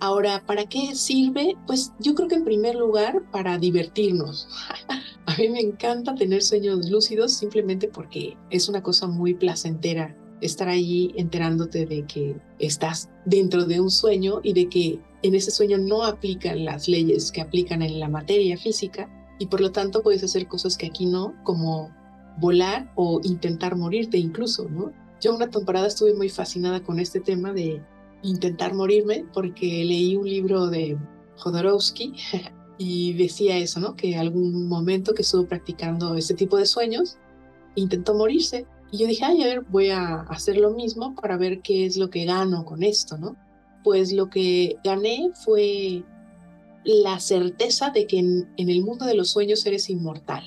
Ahora, 0.01 0.43
¿para 0.45 0.67
qué 0.67 0.95
sirve? 0.97 1.57
Pues 1.67 1.93
yo 2.01 2.15
creo 2.15 2.29
que 2.29 2.35
en 2.35 2.45
primer 2.45 2.75
lugar 2.75 3.23
para 3.31 3.57
divertirnos. 3.57 4.49
A 5.27 5.37
mí 5.37 5.49
me 5.49 5.61
encanta 5.61 6.15
tener 6.17 6.43
sueños 6.43 6.91
lúcidos 6.91 7.33
simplemente 7.33 7.87
porque 7.87 8.37
es 8.51 8.69
una 8.69 8.83
cosa 8.83 9.07
muy 9.07 9.35
placentera 9.35 10.17
estar 10.41 10.69
allí 10.69 11.13
enterándote 11.17 11.87
de 11.87 12.05
que 12.05 12.37
estás 12.59 13.09
dentro 13.25 13.65
de 13.65 13.81
un 13.81 13.91
sueño 13.91 14.41
y 14.43 14.53
de 14.53 14.69
que 14.69 15.01
en 15.23 15.37
ese 15.37 15.53
sueño 15.53 15.79
no 15.79 16.03
aplican 16.03 16.65
las 16.65 16.89
leyes 16.89 17.31
que 17.31 17.41
aplican 17.41 17.81
en 17.81 18.01
la 18.01 18.09
materia 18.09 18.59
física 18.59 19.09
y 19.39 19.47
por 19.47 19.61
lo 19.61 19.71
tanto 19.71 20.03
puedes 20.03 20.25
hacer 20.25 20.49
cosas 20.49 20.77
que 20.77 20.87
aquí 20.87 21.07
no, 21.07 21.35
como 21.45 21.91
volar 22.39 22.93
o 22.97 23.21
intentar 23.23 23.77
morirte 23.77 24.19
incluso, 24.19 24.69
¿no? 24.69 24.93
Yo 25.23 25.33
una 25.33 25.49
temporada 25.49 25.87
estuve 25.87 26.15
muy 26.15 26.29
fascinada 26.29 26.83
con 26.83 26.99
este 26.99 27.21
tema 27.21 27.53
de 27.53 27.81
intentar 28.23 28.75
morirme 28.75 29.25
porque 29.33 29.85
leí 29.85 30.17
un 30.17 30.29
libro 30.29 30.67
de 30.67 30.99
Jodorowsky 31.37 32.13
y 32.79 33.13
decía 33.13 33.57
eso, 33.57 33.79
¿no? 33.79 33.95
Que 33.95 34.17
algún 34.17 34.67
momento 34.67 35.15
que 35.15 35.23
estuvo 35.23 35.47
practicando 35.47 36.17
este 36.17 36.35
tipo 36.35 36.57
de 36.57 36.67
sueños, 36.67 37.19
intentó 37.77 38.15
morirse. 38.15 38.67
Y 38.91 38.99
yo 38.99 39.07
dije, 39.07 39.25
ay, 39.25 39.43
a 39.43 39.47
ver, 39.47 39.61
voy 39.71 39.91
a 39.91 40.23
hacer 40.23 40.57
lo 40.57 40.73
mismo 40.73 41.15
para 41.15 41.37
ver 41.37 41.63
qué 41.63 41.87
es 41.87 41.97
lo 41.97 42.11
que 42.11 42.25
gano 42.25 42.65
con 42.65 42.83
esto, 42.83 43.17
¿no? 43.17 43.37
Pues 43.85 44.13
lo 44.13 44.29
que 44.29 44.77
gané 44.83 45.31
fue 45.45 46.03
la 46.85 47.21
certeza 47.21 47.91
de 47.91 48.09
que 48.09 48.19
en, 48.19 48.53
en 48.57 48.69
el 48.69 48.83
mundo 48.83 49.07
de 49.07 49.15
los 49.15 49.31
sueños 49.31 49.65
eres 49.67 49.89
inmortal. 49.89 50.43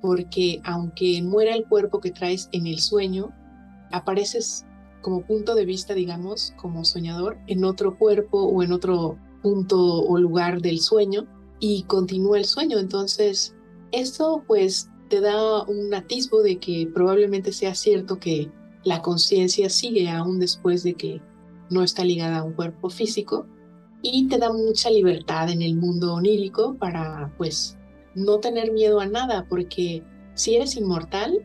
Porque 0.00 0.62
aunque 0.64 1.20
muera 1.22 1.54
el 1.54 1.66
cuerpo 1.66 2.00
que 2.00 2.12
traes 2.12 2.48
en 2.52 2.66
el 2.66 2.78
sueño, 2.78 3.34
apareces 3.92 4.64
como 5.02 5.24
punto 5.24 5.54
de 5.54 5.64
vista, 5.64 5.94
digamos, 5.94 6.52
como 6.56 6.84
soñador, 6.84 7.38
en 7.46 7.64
otro 7.64 7.96
cuerpo 7.96 8.42
o 8.42 8.62
en 8.62 8.72
otro 8.72 9.18
punto 9.42 10.02
o 10.02 10.18
lugar 10.18 10.60
del 10.60 10.80
sueño 10.80 11.26
y 11.60 11.84
continúa 11.84 12.38
el 12.38 12.44
sueño. 12.44 12.78
Entonces, 12.78 13.54
esto 13.92 14.42
pues 14.46 14.90
te 15.08 15.20
da 15.20 15.62
un 15.62 15.94
atisbo 15.94 16.42
de 16.42 16.58
que 16.58 16.90
probablemente 16.92 17.52
sea 17.52 17.74
cierto 17.74 18.18
que 18.18 18.50
la 18.84 19.02
conciencia 19.02 19.70
sigue 19.70 20.08
aún 20.08 20.38
después 20.38 20.82
de 20.82 20.94
que 20.94 21.20
no 21.70 21.82
está 21.82 22.04
ligada 22.04 22.38
a 22.38 22.44
un 22.44 22.52
cuerpo 22.52 22.90
físico 22.90 23.46
y 24.02 24.28
te 24.28 24.38
da 24.38 24.52
mucha 24.52 24.90
libertad 24.90 25.50
en 25.50 25.62
el 25.62 25.74
mundo 25.76 26.14
onírico 26.14 26.76
para 26.76 27.32
pues 27.36 27.76
no 28.14 28.38
tener 28.38 28.72
miedo 28.72 29.00
a 29.00 29.06
nada 29.06 29.46
porque 29.48 30.02
si 30.34 30.56
eres 30.56 30.76
inmortal 30.76 31.44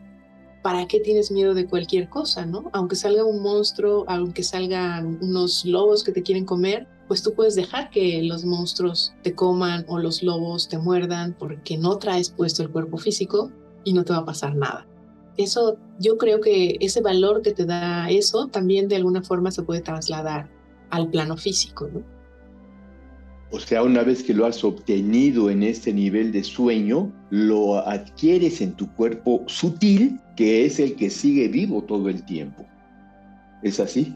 ¿para 0.64 0.88
qué 0.88 0.98
tienes 0.98 1.30
miedo 1.30 1.52
de 1.52 1.66
cualquier 1.66 2.08
cosa, 2.08 2.46
no? 2.46 2.70
Aunque 2.72 2.96
salga 2.96 3.22
un 3.22 3.42
monstruo, 3.42 4.06
aunque 4.08 4.42
salgan 4.42 5.18
unos 5.20 5.66
lobos 5.66 6.02
que 6.02 6.10
te 6.10 6.22
quieren 6.22 6.46
comer, 6.46 6.88
pues 7.06 7.22
tú 7.22 7.34
puedes 7.34 7.54
dejar 7.54 7.90
que 7.90 8.22
los 8.22 8.46
monstruos 8.46 9.12
te 9.22 9.34
coman 9.34 9.84
o 9.88 9.98
los 9.98 10.22
lobos 10.22 10.66
te 10.66 10.78
muerdan 10.78 11.36
porque 11.38 11.76
no 11.76 11.98
traes 11.98 12.30
puesto 12.30 12.62
el 12.62 12.70
cuerpo 12.70 12.96
físico 12.96 13.52
y 13.84 13.92
no 13.92 14.04
te 14.04 14.14
va 14.14 14.20
a 14.20 14.24
pasar 14.24 14.56
nada. 14.56 14.86
Eso, 15.36 15.76
yo 15.98 16.16
creo 16.16 16.40
que 16.40 16.78
ese 16.80 17.02
valor 17.02 17.42
que 17.42 17.52
te 17.52 17.66
da 17.66 18.08
eso 18.08 18.46
también 18.46 18.88
de 18.88 18.96
alguna 18.96 19.20
forma 19.20 19.50
se 19.50 19.64
puede 19.64 19.82
trasladar 19.82 20.48
al 20.88 21.10
plano 21.10 21.36
físico, 21.36 21.90
¿no? 21.92 22.13
O 23.54 23.60
sea, 23.60 23.84
una 23.84 24.02
vez 24.02 24.24
que 24.24 24.34
lo 24.34 24.46
has 24.46 24.64
obtenido 24.64 25.48
en 25.48 25.62
este 25.62 25.92
nivel 25.92 26.32
de 26.32 26.42
sueño, 26.42 27.12
lo 27.30 27.78
adquieres 27.86 28.60
en 28.60 28.72
tu 28.72 28.92
cuerpo 28.94 29.44
sutil, 29.46 30.18
que 30.34 30.66
es 30.66 30.80
el 30.80 30.96
que 30.96 31.08
sigue 31.08 31.46
vivo 31.46 31.84
todo 31.84 32.08
el 32.08 32.24
tiempo. 32.24 32.66
¿Es 33.62 33.78
así? 33.78 34.12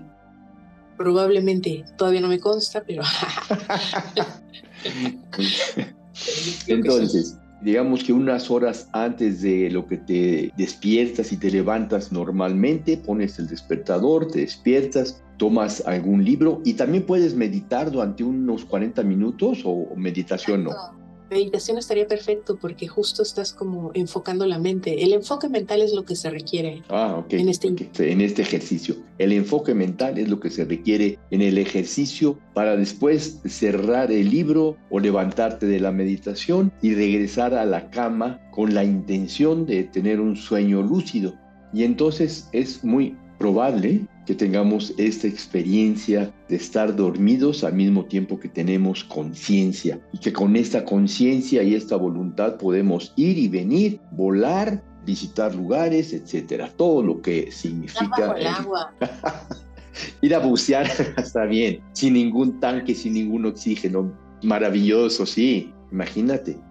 Probablemente, 0.97 1.85
todavía 1.97 2.21
no 2.21 2.27
me 2.27 2.41
consta, 2.41 2.83
pero... 2.85 3.05
Entonces, 6.67 7.38
digamos 7.61 8.05
que 8.05 8.13
unas 8.13 8.51
horas 8.51 8.89
antes 8.93 9.43
de 9.43 9.71
lo 9.71 9.87
que 9.87 9.97
te 9.97 10.53
despiertas 10.57 11.33
y 11.33 11.37
te 11.37 11.51
levantas 11.51 12.13
normalmente, 12.13 12.97
pones 12.97 13.39
el 13.39 13.49
despertador, 13.49 14.29
te 14.29 14.41
despiertas, 14.41 15.23
tomas 15.37 15.83
algún 15.87 16.25
libro 16.25 16.61
y 16.65 16.75
también 16.75 17.05
puedes 17.05 17.35
meditar 17.35 17.91
durante 17.91 18.25
unos 18.25 18.65
40 18.65 19.03
minutos 19.03 19.63
o 19.65 19.95
meditación 19.97 20.65
no 20.65 20.98
meditación 21.31 21.79
estaría 21.79 22.07
perfecto 22.07 22.57
porque 22.57 22.89
justo 22.89 23.23
estás 23.23 23.53
como 23.53 23.91
enfocando 23.95 24.47
la 24.47 24.59
mente. 24.59 25.03
El 25.03 25.13
enfoque 25.13 25.49
mental 25.49 25.83
es 25.83 25.93
lo 25.93 26.05
que 26.05 26.17
se 26.17 26.31
requiere 26.31 26.83
ah, 26.89 27.25
en, 27.31 27.49
este... 27.49 27.69
en 27.69 28.21
este 28.21 28.43
ejercicio. 28.43 28.97
El 29.19 29.33
enfoque 29.33 29.75
mental 29.75 30.19
es 30.19 30.29
lo 30.29 30.41
que 30.41 30.51
se 30.51 30.65
requiere 30.65 31.19
en 31.31 31.43
el 31.43 31.59
ejercicio 31.59 32.39
para 32.55 32.77
después 32.77 33.41
cerrar 33.45 34.13
el 34.13 34.31
libro 34.31 34.77
o 34.91 35.01
levantarte 35.01 35.67
de 35.67 35.81
la 35.81 35.93
meditación 35.93 36.73
y 36.83 36.95
regresar 36.95 37.55
a 37.55 37.65
la 37.65 37.91
cama 37.91 38.41
con 38.51 38.75
la 38.75 38.85
intención 38.85 39.67
de 39.67 39.85
tener 39.85 40.21
un 40.21 40.37
sueño 40.37 40.83
lúcido. 40.83 41.35
Y 41.73 41.85
entonces 41.85 42.49
es 42.53 42.83
muy 42.83 43.17
probable 43.39 44.07
que 44.29 44.35
tengamos 44.35 44.93
esta 44.99 45.27
experiencia 45.27 46.31
de 46.51 46.57
estar 46.57 46.95
dormidos 46.95 47.65
al 47.65 47.73
mismo 47.73 48.05
tiempo 48.05 48.39
que 48.39 48.51
tenemos 48.51 49.03
conciencia 49.05 49.99
y 50.13 50.19
que 50.19 50.35
con 50.35 50.55
esta 50.55 50.85
conciencia 50.85 51.63
y 51.63 51.75
esta 51.75 51.97
voluntad 51.97 52.59
podemos 52.59 53.15
ir 53.17 53.39
y 53.39 53.49
venir, 53.49 53.99
volar, 54.11 54.85
visitar 55.07 55.55
lugares, 55.55 56.13
etcétera, 56.13 56.71
todo 56.77 57.03
lo 57.03 57.23
que 57.23 57.51
significa 57.51 58.35
el 58.37 58.47
agua. 58.49 58.93
ir 60.21 60.35
a 60.35 60.41
bucear 60.41 60.87
está 61.17 61.47
bien, 61.47 61.81
sin 61.95 62.13
ningún 62.13 62.61
tanque, 62.61 62.95
sin 62.95 63.15
ningún 63.15 63.47
oxígeno, 63.47 64.13
maravilloso, 64.43 65.25
sí, 65.25 65.73
imagínate 65.91 66.68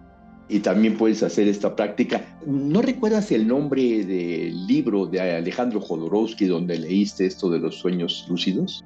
y 0.49 0.59
también 0.59 0.97
puedes 0.97 1.23
hacer 1.23 1.47
esta 1.47 1.75
práctica. 1.75 2.25
¿No 2.45 2.81
recuerdas 2.81 3.31
el 3.31 3.47
nombre 3.47 4.05
del 4.05 4.67
libro 4.67 5.05
de 5.05 5.19
Alejandro 5.19 5.81
Jodorowsky 5.81 6.45
donde 6.45 6.77
leíste 6.77 7.25
esto 7.25 7.49
de 7.49 7.59
los 7.59 7.75
sueños 7.75 8.25
lúcidos? 8.29 8.83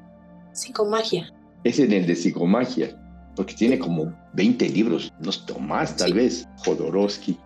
Psicomagia. 0.53 1.31
Es 1.63 1.79
en 1.79 1.93
el 1.93 2.07
de 2.07 2.15
psicomagia, 2.15 2.97
porque 3.35 3.53
tiene 3.53 3.77
como 3.77 4.13
20 4.33 4.69
libros, 4.69 5.13
no 5.19 5.59
más 5.59 5.95
tal 5.95 6.13
vez, 6.13 6.47
Jodorowsky. 6.65 7.37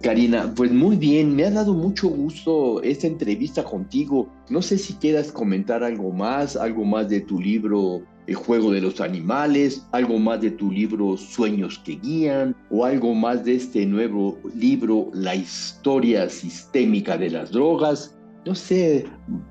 Karina, 0.00 0.52
pues 0.54 0.70
muy 0.70 0.96
bien, 0.96 1.34
me 1.34 1.44
ha 1.44 1.50
dado 1.50 1.72
mucho 1.72 2.08
gusto 2.08 2.82
esta 2.82 3.06
entrevista 3.06 3.64
contigo. 3.64 4.28
No 4.50 4.60
sé 4.60 4.76
si 4.76 4.94
quieras 4.94 5.32
comentar 5.32 5.82
algo 5.82 6.12
más, 6.12 6.56
algo 6.56 6.84
más 6.84 7.08
de 7.08 7.22
tu 7.22 7.40
libro 7.40 8.02
el 8.26 8.34
juego 8.34 8.70
de 8.70 8.80
los 8.80 9.00
animales, 9.00 9.86
algo 9.92 10.18
más 10.18 10.40
de 10.40 10.50
tu 10.50 10.70
libro 10.70 11.16
Sueños 11.16 11.78
que 11.84 11.96
guían 11.96 12.56
o 12.70 12.84
algo 12.84 13.14
más 13.14 13.44
de 13.44 13.56
este 13.56 13.84
nuevo 13.86 14.38
libro 14.54 15.10
La 15.12 15.34
historia 15.34 16.28
sistémica 16.28 17.16
de 17.18 17.30
las 17.30 17.50
drogas. 17.50 18.14
No 18.46 18.54
sé, 18.54 19.06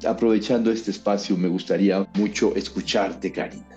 aprovechando 0.07 0.71
este 0.71 0.91
espacio 0.91 1.35
me 1.37 1.47
gustaría 1.47 2.07
mucho 2.15 2.55
escucharte, 2.55 3.31
Karina. 3.31 3.73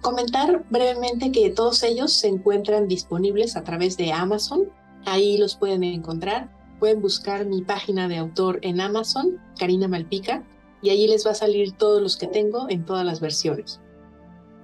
Comentar 0.00 0.64
brevemente 0.70 1.30
que 1.30 1.50
todos 1.50 1.82
ellos 1.82 2.12
se 2.12 2.28
encuentran 2.28 2.88
disponibles 2.88 3.56
a 3.56 3.64
través 3.64 3.98
de 3.98 4.12
Amazon. 4.12 4.70
Ahí 5.04 5.36
los 5.36 5.56
pueden 5.56 5.84
encontrar. 5.84 6.50
Pueden 6.78 7.02
buscar 7.02 7.44
mi 7.44 7.60
página 7.60 8.08
de 8.08 8.16
autor 8.16 8.58
en 8.62 8.80
Amazon, 8.80 9.38
Karina 9.58 9.86
Malpica, 9.86 10.42
y 10.82 10.90
allí 10.90 11.08
les 11.08 11.26
va 11.26 11.32
a 11.32 11.34
salir 11.34 11.72
todos 11.72 12.02
los 12.02 12.16
que 12.16 12.26
tengo 12.26 12.68
en 12.68 12.84
todas 12.84 13.04
las 13.04 13.20
versiones. 13.20 13.80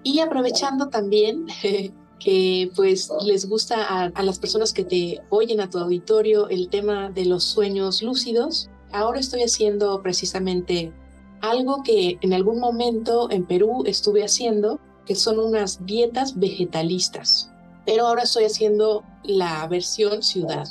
Y 0.03 0.21
aprovechando 0.21 0.89
también 0.89 1.47
que 2.19 2.71
pues 2.75 3.11
les 3.25 3.49
gusta 3.49 3.85
a, 3.85 4.05
a, 4.07 4.23
las 4.23 4.39
personas 4.39 4.73
que 4.73 4.85
te 4.85 5.21
oyen 5.31 5.61
a 5.61 5.69
tu 5.69 5.79
auditorio 5.79 6.49
el 6.49 6.69
tema 6.69 7.11
de 7.11 7.27
los 7.27 7.45
sueños 7.45 8.03
lúcidos, 8.03 8.71
ahora 8.93 9.21
estoy 9.21 9.43
haciendo 9.43 10.03
precisamente 10.03 10.93
algo 11.41 11.83
que 11.83 12.19
en 12.21 12.33
algún 12.33 12.59
momento 12.61 13.31
en 13.31 13.45
Perú 13.45 13.85
estuve 13.87 14.25
haciendo, 14.25 14.81
que 15.05 15.15
son 15.15 15.39
unas 15.39 15.85
dietas 15.87 16.39
vegetalistas. 16.39 17.51
Pero 17.85 18.07
ahora 18.07 18.23
estoy 18.23 18.45
haciendo 18.45 19.05
la 19.23 19.67
versión 19.69 20.23
ciudad. 20.23 20.67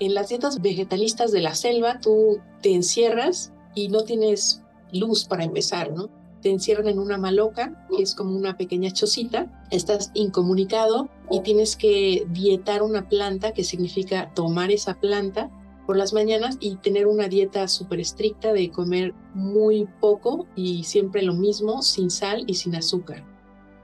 En 0.00 0.14
las 0.14 0.28
dietas 0.28 0.60
vegetalistas 0.60 1.30
de 1.30 1.40
la 1.40 1.54
selva 1.54 2.00
tú 2.00 2.40
te 2.62 2.74
encierras 2.74 3.52
y 3.74 3.88
no 3.88 4.02
tienes 4.02 4.62
luz 4.92 5.24
para 5.24 5.44
empezar, 5.44 5.92
¿no? 5.92 6.10
Te 6.42 6.50
encierran 6.50 6.88
en 6.88 6.98
una 6.98 7.18
maloca, 7.18 7.86
que 7.90 8.02
es 8.02 8.14
como 8.14 8.36
una 8.36 8.56
pequeña 8.56 8.90
chocita, 8.90 9.66
estás 9.70 10.10
incomunicado 10.14 11.08
y 11.30 11.40
tienes 11.40 11.76
que 11.76 12.26
dietar 12.30 12.82
una 12.82 13.08
planta, 13.08 13.52
que 13.52 13.62
significa 13.62 14.32
tomar 14.34 14.70
esa 14.70 14.94
planta 14.94 15.50
por 15.86 15.96
las 15.96 16.12
mañanas 16.12 16.56
y 16.60 16.76
tener 16.76 17.06
una 17.06 17.28
dieta 17.28 17.68
súper 17.68 18.00
estricta 18.00 18.52
de 18.52 18.70
comer 18.70 19.12
muy 19.34 19.86
poco 20.00 20.46
y 20.54 20.84
siempre 20.84 21.22
lo 21.22 21.34
mismo, 21.34 21.82
sin 21.82 22.10
sal 22.10 22.44
y 22.46 22.54
sin 22.54 22.74
azúcar. 22.74 23.24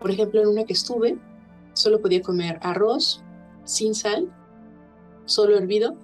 Por 0.01 0.11
ejemplo, 0.11 0.41
en 0.41 0.49
una 0.49 0.65
que 0.65 0.73
estuve, 0.73 1.19
solo 1.75 2.01
podía 2.01 2.23
comer 2.23 2.59
arroz 2.63 3.23
sin 3.65 3.95
sal, 3.95 4.33
solo 5.25 5.59
hervido, 5.59 5.97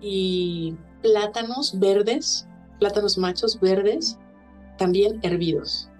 y 0.00 0.76
plátanos 1.02 1.78
verdes 1.78 2.46
plátanos 2.78 3.18
machos 3.18 3.58
verdes, 3.60 4.18
también 4.78 5.18
hervidos. 5.22 5.90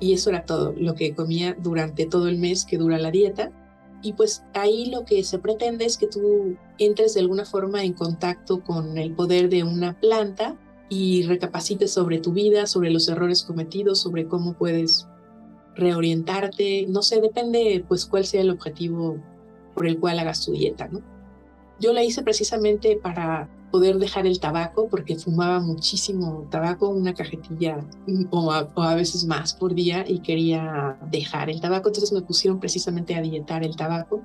Y 0.00 0.12
eso 0.12 0.30
era 0.30 0.44
todo 0.44 0.74
lo 0.76 0.94
que 0.94 1.14
comía 1.14 1.56
durante 1.58 2.06
todo 2.06 2.28
el 2.28 2.38
mes 2.38 2.64
que 2.64 2.78
dura 2.78 2.98
la 2.98 3.10
dieta. 3.10 3.52
Y 4.02 4.12
pues 4.12 4.44
ahí 4.52 4.86
lo 4.86 5.04
que 5.04 5.24
se 5.24 5.38
pretende 5.38 5.86
es 5.86 5.96
que 5.96 6.06
tú 6.06 6.56
entres 6.78 7.14
de 7.14 7.20
alguna 7.20 7.44
forma 7.44 7.84
en 7.84 7.94
contacto 7.94 8.62
con 8.62 8.98
el 8.98 9.14
poder 9.14 9.48
de 9.48 9.64
una 9.64 9.98
planta 9.98 10.56
y 10.90 11.22
recapacites 11.22 11.92
sobre 11.92 12.18
tu 12.18 12.32
vida, 12.32 12.66
sobre 12.66 12.90
los 12.90 13.08
errores 13.08 13.42
cometidos, 13.42 14.00
sobre 14.00 14.26
cómo 14.26 14.54
puedes 14.54 15.06
reorientarte. 15.74 16.86
No 16.88 17.02
sé, 17.02 17.20
depende 17.20 17.84
pues 17.88 18.04
cuál 18.04 18.26
sea 18.26 18.42
el 18.42 18.50
objetivo 18.50 19.18
por 19.74 19.86
el 19.86 19.98
cual 19.98 20.18
hagas 20.18 20.44
tu 20.44 20.52
dieta, 20.52 20.88
¿no? 20.88 21.02
Yo 21.80 21.92
la 21.92 22.04
hice 22.04 22.22
precisamente 22.22 22.98
para 23.02 23.48
poder 23.74 23.98
dejar 23.98 24.24
el 24.24 24.38
tabaco 24.38 24.86
porque 24.88 25.16
fumaba 25.16 25.58
muchísimo 25.58 26.46
tabaco, 26.48 26.90
una 26.90 27.12
cajetilla 27.12 27.84
o 28.30 28.52
a, 28.52 28.94
veces 28.94 29.24
más 29.24 29.52
por 29.52 29.74
día 29.74 30.04
y 30.06 30.20
quería 30.20 30.96
dejar 31.10 31.50
el 31.50 31.60
tabaco. 31.60 31.88
Entonces 31.88 32.12
me 32.12 32.22
pusieron 32.22 32.60
precisamente 32.60 33.16
a 33.16 33.20
dietar 33.20 33.64
el 33.64 33.74
tabaco, 33.74 34.22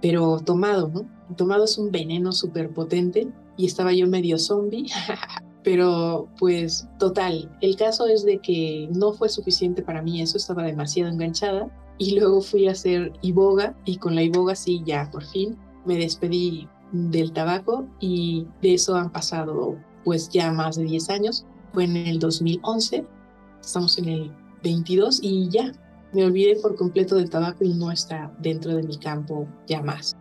pero 0.00 0.40
tomado, 0.40 0.88
¿no? 0.88 1.04
tomado 1.36 1.64
es 1.64 1.76
un 1.76 1.90
veneno 1.90 2.32
súper 2.32 2.72
potente 2.72 3.28
y 3.58 3.66
estaba 3.66 3.92
yo 3.92 4.06
medio 4.06 4.38
zombie. 4.38 4.86
pero 5.62 6.30
pues 6.38 6.88
total, 6.98 7.54
el 7.60 7.76
caso 7.76 8.06
es 8.06 8.24
de 8.24 8.38
que 8.38 8.88
no 8.90 9.12
fue 9.12 9.28
suficiente 9.28 9.82
para 9.82 10.00
mí 10.00 10.22
eso, 10.22 10.38
estaba 10.38 10.62
demasiado 10.62 11.10
enganchada 11.10 11.68
y 11.98 12.18
luego 12.18 12.40
fui 12.40 12.68
a 12.68 12.72
hacer 12.72 13.12
iboga 13.20 13.76
y 13.84 13.98
con 13.98 14.14
la 14.14 14.22
iboga 14.22 14.54
sí, 14.54 14.82
ya 14.86 15.10
por 15.10 15.24
fin 15.24 15.58
me 15.84 15.98
despedí 15.98 16.70
del 16.92 17.32
tabaco 17.32 17.86
y 18.00 18.46
de 18.60 18.74
eso 18.74 18.94
han 18.94 19.10
pasado 19.10 19.76
pues 20.04 20.28
ya 20.28 20.52
más 20.52 20.76
de 20.76 20.84
10 20.84 21.10
años. 21.10 21.46
Fue 21.72 21.84
en 21.84 21.96
el 21.96 22.18
2011, 22.18 23.06
estamos 23.60 23.98
en 23.98 24.08
el 24.08 24.32
22 24.62 25.20
y 25.22 25.48
ya 25.48 25.72
me 26.12 26.24
olvidé 26.24 26.56
por 26.56 26.76
completo 26.76 27.16
del 27.16 27.30
tabaco 27.30 27.64
y 27.64 27.72
no 27.72 27.90
está 27.90 28.32
dentro 28.38 28.76
de 28.76 28.82
mi 28.82 28.98
campo 28.98 29.46
ya 29.66 29.82
más. 29.82 30.16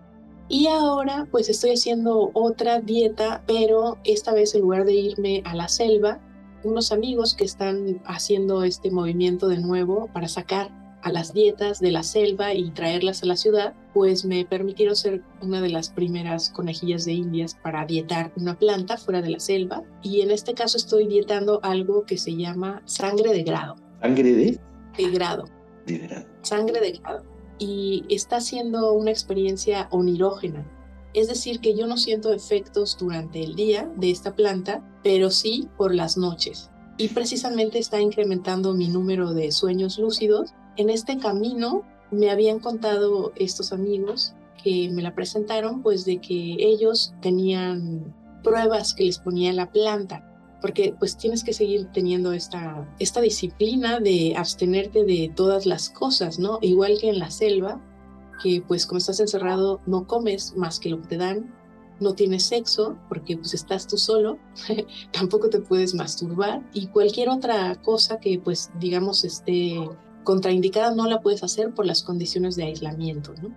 Y 0.48 0.68
ahora 0.68 1.28
pues 1.32 1.50
estoy 1.50 1.72
haciendo 1.72 2.32
otra 2.34 2.80
dieta, 2.82 3.44
pero 3.48 3.98
esta 4.04 4.34
vez 4.34 4.56
en 4.56 4.62
lugar 4.62 4.86
de 4.86 4.94
irme 4.94 5.42
a 5.46 5.56
la 5.56 5.68
selva, 5.68 6.20
unos 6.64 6.92
amigos 6.92 7.36
que 7.36 7.44
están 7.44 8.02
haciendo 8.06 8.64
este 8.64 8.92
movimiento 8.92 9.48
de 9.48 9.60
nuevo 9.60 10.10
para 10.14 10.28
sacar 10.28 10.81
a 11.04 11.12
las 11.12 11.34
dietas 11.34 11.80
de 11.80 11.92
la 11.92 12.04
selva 12.04 12.54
y 12.54 12.72
traerlas 12.72 13.24
a 13.24 13.26
la 13.26 13.36
ciudad, 13.36 13.74
pues 13.94 14.26
me 14.26 14.46
permitieron 14.46 14.96
ser 14.96 15.24
una 15.42 15.62
de 15.62 15.70
las 15.70 15.90
primeras 15.90 16.50
conejillas 16.50 17.06
de 17.06 17.14
indias 17.14 17.58
para 17.62 17.86
dietar 17.86 18.32
una 18.36 18.58
planta 18.58 18.98
fuera 18.98 19.22
de 19.22 19.30
la 19.30 19.40
selva. 19.40 19.84
Y 20.02 20.22
en 20.22 20.32
este 20.32 20.54
caso 20.54 20.78
estoy 20.78 21.08
dietando 21.08 21.60
algo 21.64 22.06
que 22.06 22.18
se 22.18 22.36
llama 22.36 22.82
sangre 22.86 23.34
de 23.34 23.44
grado. 23.44 23.76
¿Sangre 24.02 24.34
de? 24.34 24.60
De 24.98 25.10
grado. 25.12 25.46
De 25.86 25.98
grado. 25.98 26.26
Sangre 26.42 26.80
de 26.80 26.92
grado. 26.94 27.24
Y 27.60 28.06
está 28.10 28.42
siendo 28.42 28.94
una 28.94 29.12
experiencia 29.12 29.88
onirógena. 29.92 30.66
Es 31.14 31.28
decir, 31.28 31.60
que 31.60 31.76
yo 31.76 31.88
no 31.88 31.98
siento 31.98 32.34
efectos 32.34 32.98
durante 32.98 33.44
el 33.44 33.56
día 33.56 33.92
de 33.98 34.12
esta 34.12 34.34
planta, 34.34 34.82
pero 35.04 35.30
sí 35.30 35.68
por 35.78 35.94
las 35.94 36.18
noches. 36.18 36.72
Y 36.98 37.10
precisamente 37.10 37.80
está 37.80 38.00
incrementando 38.00 38.74
mi 38.74 38.88
número 38.88 39.34
de 39.34 39.52
sueños 39.52 39.98
lúcidos 39.98 40.54
en 40.78 40.90
este 40.90 41.18
camino 41.18 41.84
me 42.12 42.30
habían 42.30 42.60
contado 42.60 43.32
estos 43.36 43.72
amigos 43.72 44.34
que 44.64 44.90
me 44.92 45.02
la 45.02 45.16
presentaron, 45.16 45.82
pues 45.82 46.06
de 46.06 46.20
que 46.20 46.56
ellos 46.60 47.14
tenían 47.22 48.16
pruebas 48.44 48.94
que 48.94 49.06
les 49.06 49.20
ponía 49.20 49.54
la 49.54 49.72
planta, 49.72 50.28
porque 50.62 50.94
pues 50.98 51.18
tienes 51.18 51.44
que 51.44 51.54
seguir 51.54 51.88
teniendo 51.92 52.34
esta, 52.34 52.88
esta 53.00 53.22
disciplina 53.22 54.00
de 54.00 54.36
abstenerte 54.36 55.04
de 55.04 55.32
todas 55.36 55.66
las 55.66 55.90
cosas, 55.90 56.38
¿no? 56.38 56.60
Igual 56.62 56.98
que 57.00 57.10
en 57.10 57.20
la 57.20 57.32
selva, 57.32 57.82
porque 58.30 58.64
pues 58.68 58.86
como 58.86 59.00
estás 59.00 59.20
encerrado 59.20 59.82
no 59.86 60.06
comes 60.06 60.56
más 60.56 60.80
que 60.80 60.90
lo 60.90 61.02
que 61.02 61.08
te 61.08 61.18
dan, 61.18 61.54
no 62.00 62.14
tienes 62.14 62.44
sexo 62.44 62.98
porque 63.08 63.38
pues 63.38 63.54
estás 63.54 63.88
tú 63.88 63.98
solo, 63.98 64.40
tampoco 65.12 65.50
te 65.50 65.60
puedes 65.60 65.94
masturbar 65.94 66.68
y 66.74 66.88
cualquier 66.88 67.30
otra 67.30 67.76
cosa 67.76 68.20
que 68.20 68.40
pues 68.40 68.72
digamos 68.80 69.24
esté 69.24 69.76
contraindicada 70.24 70.94
no 70.94 71.08
la 71.08 71.22
puedes 71.22 71.44
hacer 71.44 71.74
por 71.74 71.86
las 71.86 72.04
condiciones 72.04 72.56
de 72.56 72.64
aislamiento, 72.64 73.34
¿no? 73.42 73.56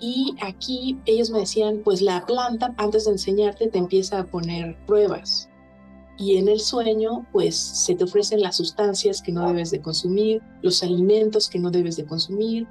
Y 0.00 0.34
aquí 0.42 0.98
ellos 1.06 1.30
me 1.30 1.40
decían, 1.40 1.80
pues 1.82 2.02
la 2.02 2.26
planta 2.26 2.74
antes 2.76 3.06
de 3.06 3.12
enseñarte 3.12 3.68
te 3.68 3.78
empieza 3.78 4.18
a 4.18 4.26
poner 4.26 4.76
pruebas. 4.86 5.48
Y 6.18 6.36
en 6.36 6.48
el 6.48 6.60
sueño, 6.60 7.26
pues 7.32 7.56
se 7.56 7.94
te 7.94 8.04
ofrecen 8.04 8.40
las 8.40 8.56
sustancias 8.56 9.22
que 9.22 9.32
no 9.32 9.46
debes 9.48 9.70
de 9.70 9.80
consumir, 9.80 10.42
los 10.62 10.82
alimentos 10.82 11.48
que 11.48 11.58
no 11.58 11.70
debes 11.70 11.96
de 11.96 12.06
consumir, 12.06 12.66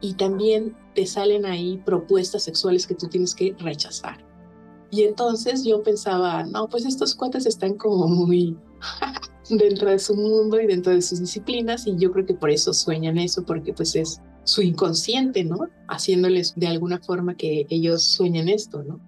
y 0.00 0.14
también 0.14 0.76
te 0.94 1.06
salen 1.06 1.46
ahí 1.46 1.80
propuestas 1.84 2.44
sexuales 2.44 2.86
que 2.86 2.94
tú 2.94 3.08
tienes 3.08 3.34
que 3.34 3.54
rechazar. 3.58 4.24
Y 4.90 5.02
entonces 5.02 5.64
yo 5.64 5.82
pensaba, 5.82 6.44
no, 6.44 6.68
pues 6.68 6.86
estos 6.86 7.14
cuates 7.14 7.46
están 7.46 7.74
como 7.74 8.08
muy 8.08 8.56
dentro 9.56 9.90
de 9.90 9.98
su 9.98 10.14
mundo 10.14 10.60
y 10.60 10.66
dentro 10.66 10.92
de 10.92 11.00
sus 11.00 11.20
disciplinas 11.20 11.86
y 11.86 11.96
yo 11.96 12.12
creo 12.12 12.26
que 12.26 12.34
por 12.34 12.50
eso 12.50 12.72
sueñan 12.74 13.18
eso, 13.18 13.44
porque 13.44 13.72
pues 13.72 13.94
es 13.96 14.20
su 14.44 14.62
inconsciente, 14.62 15.44
¿no? 15.44 15.58
Haciéndoles 15.88 16.54
de 16.56 16.66
alguna 16.66 16.98
forma 16.98 17.34
que 17.34 17.66
ellos 17.70 18.02
sueñen 18.02 18.48
esto, 18.48 18.82
¿no? 18.82 19.00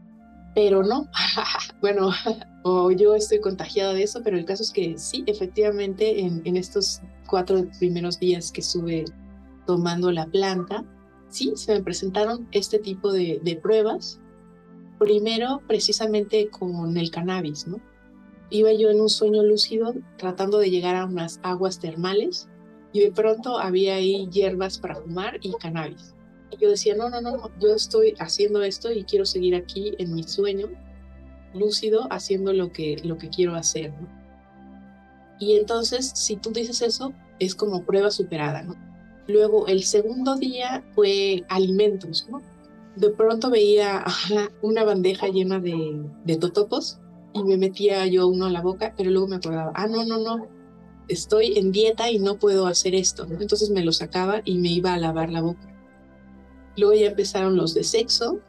Pero 0.54 0.82
no, 0.82 1.08
bueno, 1.80 2.10
o 2.64 2.90
yo 2.90 3.14
estoy 3.14 3.40
contagiada 3.40 3.94
de 3.94 4.02
eso, 4.02 4.20
pero 4.22 4.36
el 4.36 4.44
caso 4.44 4.62
es 4.62 4.70
que 4.70 4.98
sí, 4.98 5.24
efectivamente, 5.26 6.20
en, 6.20 6.56
estos 6.56 7.00
cuatro 7.26 7.66
primeros 7.78 8.18
días 8.18 8.50
que 8.52 8.60
estuve 8.60 9.04
tomando 9.66 10.10
la 10.10 10.26
planta, 10.26 10.84
sí, 11.28 11.52
se 11.56 11.74
me 11.74 11.82
presentaron 11.82 12.48
este 12.52 12.78
tipo 12.78 13.12
de, 13.12 13.40
de 13.42 13.56
pruebas. 13.56 14.20
Primero, 14.98 15.62
precisamente 15.66 16.50
con 16.50 16.96
el 16.98 17.10
cannabis, 17.10 17.66
¿no? 17.66 17.80
Iba 18.50 18.72
yo 18.72 18.90
en 18.90 19.00
un 19.00 19.08
sueño 19.08 19.44
lúcido 19.44 19.94
tratando 20.16 20.58
de 20.58 20.70
llegar 20.70 20.96
a 20.96 21.04
unas 21.04 21.38
aguas 21.44 21.78
termales 21.78 22.48
y 22.92 23.00
de 23.00 23.12
pronto 23.12 23.58
había 23.60 23.94
ahí 23.94 24.28
hierbas 24.28 24.78
para 24.78 24.96
fumar 24.96 25.38
y 25.40 25.52
cannabis. 25.52 26.14
Y 26.50 26.56
yo 26.56 26.68
decía, 26.68 26.96
no, 26.96 27.08
no, 27.08 27.20
no, 27.20 27.50
yo 27.60 27.74
estoy 27.74 28.14
haciendo 28.18 28.62
esto 28.62 28.90
y 28.90 29.04
quiero 29.04 29.24
seguir 29.24 29.54
aquí 29.54 29.94
en 29.98 30.14
mi 30.14 30.24
sueño 30.24 30.68
lúcido 31.54 32.08
haciendo 32.10 32.52
lo 32.52 32.72
que, 32.72 33.00
lo 33.04 33.18
que 33.18 33.28
quiero 33.28 33.54
hacer. 33.54 33.92
Y 35.38 35.56
entonces, 35.56 36.10
si 36.14 36.36
tú 36.36 36.50
dices 36.50 36.82
eso, 36.82 37.12
es 37.38 37.54
como 37.54 37.84
prueba 37.84 38.10
superada. 38.10 38.66
Luego, 39.28 39.68
el 39.68 39.84
segundo 39.84 40.34
día 40.34 40.84
fue 40.96 41.44
alimentos. 41.48 42.26
De 42.96 43.10
pronto 43.10 43.48
veía 43.48 44.04
una 44.62 44.82
bandeja 44.82 45.28
llena 45.28 45.60
de 45.60 46.36
totopos 46.36 46.98
y 47.32 47.42
me 47.44 47.56
metía 47.56 48.06
yo 48.06 48.28
uno 48.28 48.46
a 48.46 48.50
la 48.50 48.60
boca, 48.60 48.94
pero 48.96 49.10
luego 49.10 49.28
me 49.28 49.36
acordaba, 49.36 49.72
ah, 49.74 49.86
no, 49.86 50.04
no, 50.04 50.18
no, 50.18 50.48
estoy 51.08 51.58
en 51.58 51.72
dieta 51.72 52.10
y 52.10 52.18
no 52.18 52.38
puedo 52.38 52.66
hacer 52.66 52.94
esto. 52.94 53.26
Entonces 53.40 53.70
me 53.70 53.84
lo 53.84 53.92
sacaba 53.92 54.42
y 54.44 54.58
me 54.58 54.68
iba 54.68 54.94
a 54.94 54.98
lavar 54.98 55.30
la 55.30 55.42
boca. 55.42 55.66
Luego 56.76 56.94
ya 56.94 57.08
empezaron 57.08 57.56
los 57.56 57.74
de 57.74 57.84
sexo 57.84 58.40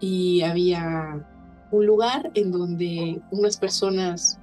y 0.00 0.42
había 0.42 1.26
un 1.70 1.86
lugar 1.86 2.30
en 2.34 2.50
donde 2.50 3.20
unas 3.30 3.56
personas 3.56 4.38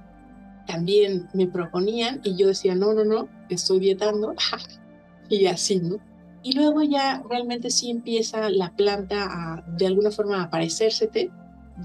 también 0.66 1.28
me 1.32 1.46
proponían 1.46 2.20
y 2.24 2.36
yo 2.36 2.48
decía, 2.48 2.74
no, 2.74 2.92
no, 2.92 3.04
no, 3.04 3.28
estoy 3.48 3.80
dietando 3.80 4.34
y 5.28 5.46
así, 5.46 5.80
¿no? 5.80 5.98
Y 6.42 6.52
luego 6.52 6.82
ya 6.82 7.24
realmente 7.28 7.70
sí 7.70 7.90
empieza 7.90 8.48
la 8.50 8.70
planta 8.76 9.26
a 9.28 9.62
de 9.66 9.86
alguna 9.86 10.12
forma 10.12 10.40
a 10.40 10.44
aparecérsete, 10.44 11.32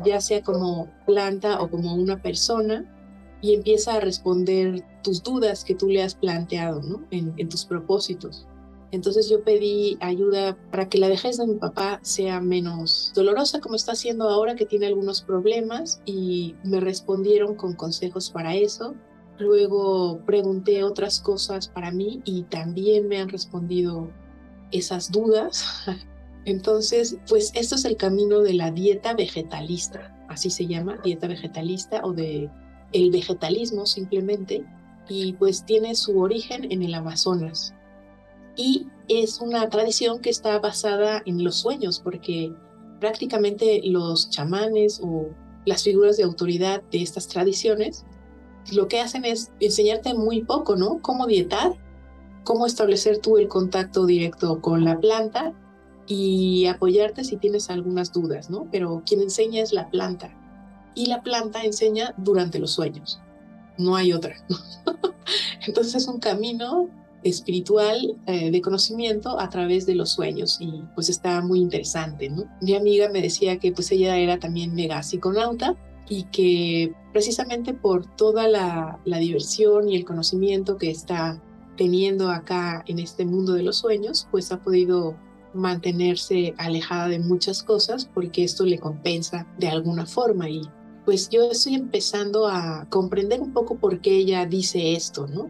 ya 0.06 0.22
sea 0.22 0.42
como 0.42 0.90
planta 1.06 1.62
o 1.62 1.70
como 1.70 1.94
una 1.96 2.22
persona 2.22 2.86
y 3.42 3.56
empieza 3.56 3.96
a 3.96 4.00
responder 4.00 4.84
tus 5.04 5.24
dudas 5.24 5.64
que 5.64 5.76
tú 5.76 5.90
le 5.90 6.04
has 6.04 6.16
planteado 6.16 6.82
¿no? 6.82 7.04
en, 7.12 7.50
tus 7.50 7.66
propósitos. 7.66 8.48
Entonces 8.92 9.30
yo 9.30 9.44
pedí 9.44 9.98
ayuda 10.02 10.58
para 10.70 10.90
que 10.90 10.98
la 10.98 11.08
vejez 11.08 11.38
de 11.38 11.48
mi 11.48 11.56
papá 11.56 12.00
sea 12.04 12.42
menos 12.42 13.14
dolorosa 13.16 13.62
como 13.62 13.76
está 13.76 13.96
siendo 13.96 14.30
ahora 14.30 14.56
que 14.56 14.66
tiene 14.66 14.88
algunos 14.88 15.22
problemas 15.22 16.02
y 16.06 16.56
me 16.64 16.80
respondieron 16.82 17.56
con 17.56 17.74
consejos 17.74 18.30
para 18.30 18.56
eso. 18.56 18.96
Luego 19.40 20.20
pregunté 20.26 20.84
otras 20.84 21.20
cosas 21.22 21.70
para 21.70 21.92
mí 21.92 22.22
y 22.26 22.44
también 22.44 23.08
me 23.08 23.20
han 23.20 23.30
respondido 23.30 24.12
esas 24.72 25.12
dudas. 25.12 25.66
Entonces, 26.46 27.18
pues 27.28 27.52
esto 27.54 27.76
es 27.76 27.86
el 27.86 27.98
camino 27.98 28.40
de 28.40 28.54
la 28.54 28.72
dieta 28.72 29.14
vegetalista, 29.14 30.16
así 30.28 30.50
se 30.50 30.66
llama, 30.66 31.00
dieta 31.04 31.28
vegetalista 31.28 32.02
o 32.04 32.14
de 32.14 32.50
el 32.94 33.12
vegetalismo 33.12 33.86
simplemente, 33.86 34.66
y 35.08 35.34
pues 35.34 35.66
tiene 35.66 35.96
su 35.96 36.20
origen 36.20 36.72
en 36.72 36.84
el 36.84 36.94
Amazonas. 36.94 37.74
Y 38.56 38.88
es 39.08 39.40
una 39.40 39.70
tradición 39.70 40.20
que 40.20 40.30
está 40.30 40.60
basada 40.60 41.22
en 41.26 41.44
los 41.44 41.58
sueños, 41.58 42.00
porque 42.00 42.54
prácticamente 43.00 43.82
los 43.84 44.30
chamanes 44.30 45.00
o 45.04 45.30
las 45.66 45.84
figuras 45.84 46.18
de 46.18 46.24
autoridad 46.24 46.82
de 46.92 47.02
estas 47.02 47.28
tradiciones 47.28 48.06
lo 48.72 48.88
que 48.88 49.00
hacen 49.00 49.26
es 49.26 49.52
enseñarte 49.60 50.14
muy 50.14 50.44
poco, 50.44 50.76
¿no? 50.76 51.02
Cómo 51.02 51.26
dietar, 51.26 51.74
cómo 52.44 52.66
establecer 52.66 53.18
tú 53.18 53.38
el 53.38 53.48
contacto 53.48 54.06
directo 54.06 54.62
con 54.62 54.86
la 54.86 55.00
planta 55.00 55.54
y 56.08 56.66
apoyarte 56.66 57.24
si 57.24 57.38
tienes 57.38 57.70
algunas 57.70 58.12
dudas, 58.12 58.50
¿no? 58.50 58.68
Pero 58.72 59.04
quien 59.06 59.22
enseña 59.22 59.62
es 59.62 59.74
la 59.74 59.90
planta 59.90 60.34
y 60.96 61.06
la 61.08 61.22
planta 61.22 61.64
enseña 61.64 62.14
durante 62.18 62.60
los 62.60 62.72
sueños. 62.72 63.20
No 63.78 63.96
hay 63.96 64.14
otra. 64.14 64.36
Entonces 65.68 65.96
es 65.96 66.08
un 66.08 66.20
camino 66.20 66.90
espiritual 67.24 68.18
eh, 68.26 68.52
de 68.52 68.62
conocimiento 68.62 69.40
a 69.40 69.50
través 69.50 69.86
de 69.86 69.96
los 69.96 70.12
sueños 70.12 70.58
y 70.60 70.84
pues 70.96 71.10
está 71.10 71.42
muy 71.42 71.60
interesante, 71.60 72.30
¿no? 72.30 72.46
Mi 72.62 72.76
amiga 72.76 73.10
me 73.10 73.22
decía 73.22 73.58
que 73.58 73.72
pues 73.72 73.92
ella 73.92 74.18
era 74.18 74.40
también 74.40 74.74
mega 74.74 75.04
psiconauta 75.04 75.76
y 76.10 76.24
que 76.26 76.94
precisamente 77.14 77.74
por 77.74 78.06
toda 78.16 78.48
la, 78.48 79.00
la 79.06 79.18
diversión 79.18 79.88
y 79.88 79.96
el 79.96 80.04
conocimiento 80.04 80.78
que 80.78 80.90
está 80.90 81.42
teniendo 81.78 82.30
acá 82.30 82.84
en 82.88 83.00
este 83.00 83.26
mundo 83.26 83.54
de 83.54 83.64
los 83.64 83.78
sueños, 83.78 84.28
pues 84.32 84.52
ha 84.52 84.60
podido 84.60 85.16
mantenerse 85.54 86.54
alejada 86.58 87.08
de 87.08 87.20
muchas 87.20 87.64
cosas 87.64 88.10
porque 88.14 88.44
esto 88.44 88.66
le 88.66 88.80
compensa 88.80 89.48
de 89.58 89.70
alguna 89.70 90.06
forma 90.06 90.50
y 90.50 90.62
pues 91.06 91.30
yo 91.30 91.50
estoy 91.52 91.76
empezando 91.76 92.48
a 92.48 92.88
comprender 92.90 93.42
un 93.42 93.54
poco 93.54 93.76
por 93.76 94.02
qué 94.02 94.18
ella 94.18 94.46
dice 94.46 94.94
esto, 94.94 95.28
¿no? 95.28 95.50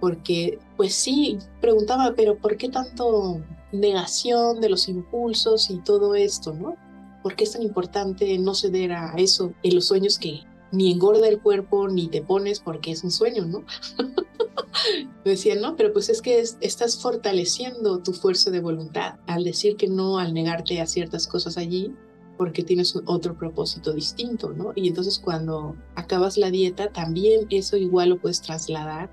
Porque, 0.00 0.58
pues 0.76 0.94
sí, 0.94 1.38
preguntaba, 1.60 2.14
pero 2.16 2.36
¿por 2.36 2.56
qué 2.56 2.68
tanto 2.68 3.42
negación 3.72 4.60
de 4.60 4.68
los 4.68 4.88
impulsos 4.88 5.70
y 5.70 5.78
todo 5.78 6.14
esto, 6.14 6.54
¿no? 6.54 6.76
¿Por 7.22 7.34
qué 7.34 7.44
es 7.44 7.52
tan 7.52 7.62
importante 7.62 8.38
no 8.38 8.54
ceder 8.54 8.92
a 8.92 9.14
eso 9.16 9.52
en 9.62 9.74
los 9.74 9.86
sueños 9.86 10.18
que 10.18 10.44
ni 10.72 10.92
engorda 10.92 11.28
el 11.28 11.40
cuerpo 11.40 11.88
ni 11.88 12.08
te 12.08 12.22
pones 12.22 12.60
porque 12.60 12.90
es 12.90 13.04
un 13.04 13.10
sueño, 13.10 13.44
¿no? 13.46 13.64
decía, 15.24 15.54
no, 15.56 15.76
pero 15.76 15.92
pues 15.92 16.08
es 16.08 16.22
que 16.22 16.40
estás 16.40 17.00
fortaleciendo 17.00 18.02
tu 18.02 18.12
fuerza 18.12 18.50
de 18.50 18.60
voluntad 18.60 19.16
al 19.26 19.44
decir 19.44 19.76
que 19.76 19.88
no, 19.88 20.18
al 20.18 20.34
negarte 20.34 20.80
a 20.80 20.86
ciertas 20.86 21.26
cosas 21.26 21.56
allí, 21.56 21.94
porque 22.36 22.62
tienes 22.62 22.94
otro 23.06 23.36
propósito 23.36 23.92
distinto, 23.92 24.52
¿no? 24.52 24.72
Y 24.74 24.88
entonces 24.88 25.18
cuando 25.18 25.76
acabas 25.94 26.36
la 26.36 26.50
dieta, 26.50 26.92
también 26.92 27.46
eso 27.50 27.76
igual 27.76 28.10
lo 28.10 28.20
puedes 28.20 28.42
trasladar 28.42 29.10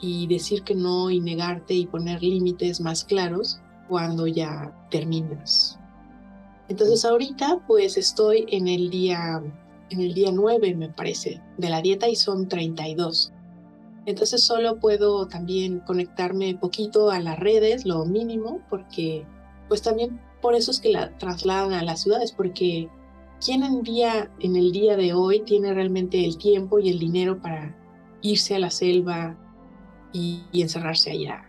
y 0.00 0.26
decir 0.26 0.62
que 0.62 0.74
no 0.74 1.10
y 1.10 1.20
negarte 1.20 1.74
y 1.74 1.86
poner 1.86 2.22
límites 2.22 2.80
más 2.80 3.04
claros 3.04 3.60
cuando 3.88 4.26
ya 4.26 4.74
terminas. 4.90 5.78
Entonces 6.68 7.04
ahorita 7.04 7.64
pues 7.66 7.96
estoy 7.96 8.46
en 8.48 8.68
el 8.68 8.90
día 8.90 9.42
en 9.90 10.00
el 10.00 10.14
día 10.14 10.30
9 10.32 10.74
me 10.74 10.88
parece 10.88 11.42
de 11.58 11.68
la 11.68 11.82
dieta 11.82 12.08
y 12.08 12.16
son 12.16 12.48
32. 12.48 13.32
Entonces 14.06 14.42
solo 14.42 14.78
puedo 14.78 15.28
también 15.28 15.80
conectarme 15.80 16.56
poquito 16.56 17.10
a 17.10 17.20
las 17.20 17.38
redes, 17.38 17.84
lo 17.84 18.04
mínimo, 18.06 18.62
porque 18.70 19.26
pues 19.68 19.82
también 19.82 20.20
por 20.40 20.54
eso 20.54 20.70
es 20.70 20.80
que 20.80 20.90
la 20.90 21.16
trasladan 21.18 21.74
a 21.74 21.84
las 21.84 22.02
ciudades, 22.02 22.32
porque 22.32 22.88
¿quién 23.44 23.62
en, 23.62 23.82
día, 23.82 24.30
en 24.40 24.56
el 24.56 24.72
día 24.72 24.96
de 24.96 25.12
hoy 25.12 25.40
tiene 25.40 25.74
realmente 25.74 26.24
el 26.24 26.38
tiempo 26.38 26.78
y 26.78 26.88
el 26.88 26.98
dinero 26.98 27.40
para 27.40 27.76
irse 28.22 28.54
a 28.54 28.58
la 28.58 28.70
selva 28.70 29.36
y, 30.12 30.42
encerrarse 30.52 31.12
allá 31.12 31.46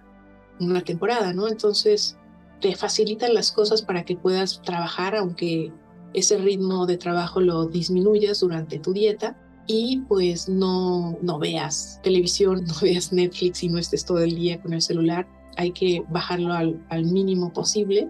una 0.59 0.81
temporada, 0.81 1.33
¿no? 1.33 1.47
Entonces 1.47 2.17
te 2.59 2.75
facilitan 2.75 3.33
las 3.33 3.51
cosas 3.51 3.81
para 3.81 4.03
que 4.03 4.15
puedas 4.15 4.61
trabajar, 4.61 5.15
aunque 5.15 5.73
ese 6.13 6.37
ritmo 6.37 6.85
de 6.85 6.97
trabajo 6.97 7.41
lo 7.41 7.65
disminuyas 7.65 8.39
durante 8.39 8.79
tu 8.79 8.93
dieta 8.93 9.37
y 9.67 9.99
pues 10.07 10.49
no, 10.49 11.17
no 11.21 11.39
veas 11.39 11.99
televisión, 12.03 12.63
no 12.67 12.73
veas 12.81 13.13
Netflix 13.13 13.63
y 13.63 13.69
no 13.69 13.77
estés 13.77 14.05
todo 14.05 14.19
el 14.19 14.35
día 14.35 14.61
con 14.61 14.73
el 14.73 14.81
celular. 14.81 15.27
Hay 15.57 15.71
que 15.71 16.03
bajarlo 16.09 16.53
al, 16.53 17.05
mínimo 17.05 17.51
posible 17.51 18.09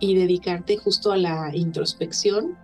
y 0.00 0.14
dedicarte 0.14 0.76
justo 0.76 1.12
a 1.12 1.16
la 1.16 1.54
introspección 1.54 2.56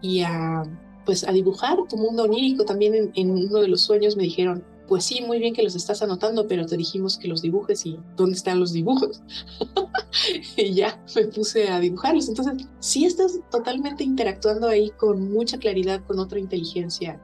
y 0.00 0.22
a 0.22 0.62
pues 1.04 1.26
a 1.26 1.32
dibujar 1.32 1.78
tu 1.88 1.96
mundo 1.96 2.24
onírico. 2.24 2.64
También 2.64 3.10
en, 3.14 3.30
uno 3.30 3.58
de 3.58 3.68
los 3.68 3.82
sueños 3.82 4.16
me 4.16 4.24
dijeron, 4.24 4.64
pues 4.90 5.04
sí, 5.04 5.22
muy 5.24 5.38
bien 5.38 5.54
que 5.54 5.62
los 5.62 5.76
estás 5.76 6.02
anotando, 6.02 6.48
pero 6.48 6.66
te 6.66 6.76
dijimos 6.76 7.16
que 7.16 7.28
los 7.28 7.42
dibujes 7.42 7.86
y 7.86 7.96
¿dónde 8.16 8.36
están 8.36 8.58
los 8.58 8.72
dibujos? 8.72 9.22
y 10.56 10.74
ya 10.74 11.00
me 11.14 11.26
puse 11.28 11.68
a 11.68 11.78
dibujarlos. 11.78 12.28
Entonces, 12.28 12.66
sí 12.80 13.04
estás 13.04 13.38
totalmente 13.52 14.02
interactuando 14.02 14.66
ahí 14.66 14.90
con 14.98 15.32
mucha 15.32 15.58
claridad 15.58 16.02
con 16.08 16.18
otra 16.18 16.40
inteligencia 16.40 17.20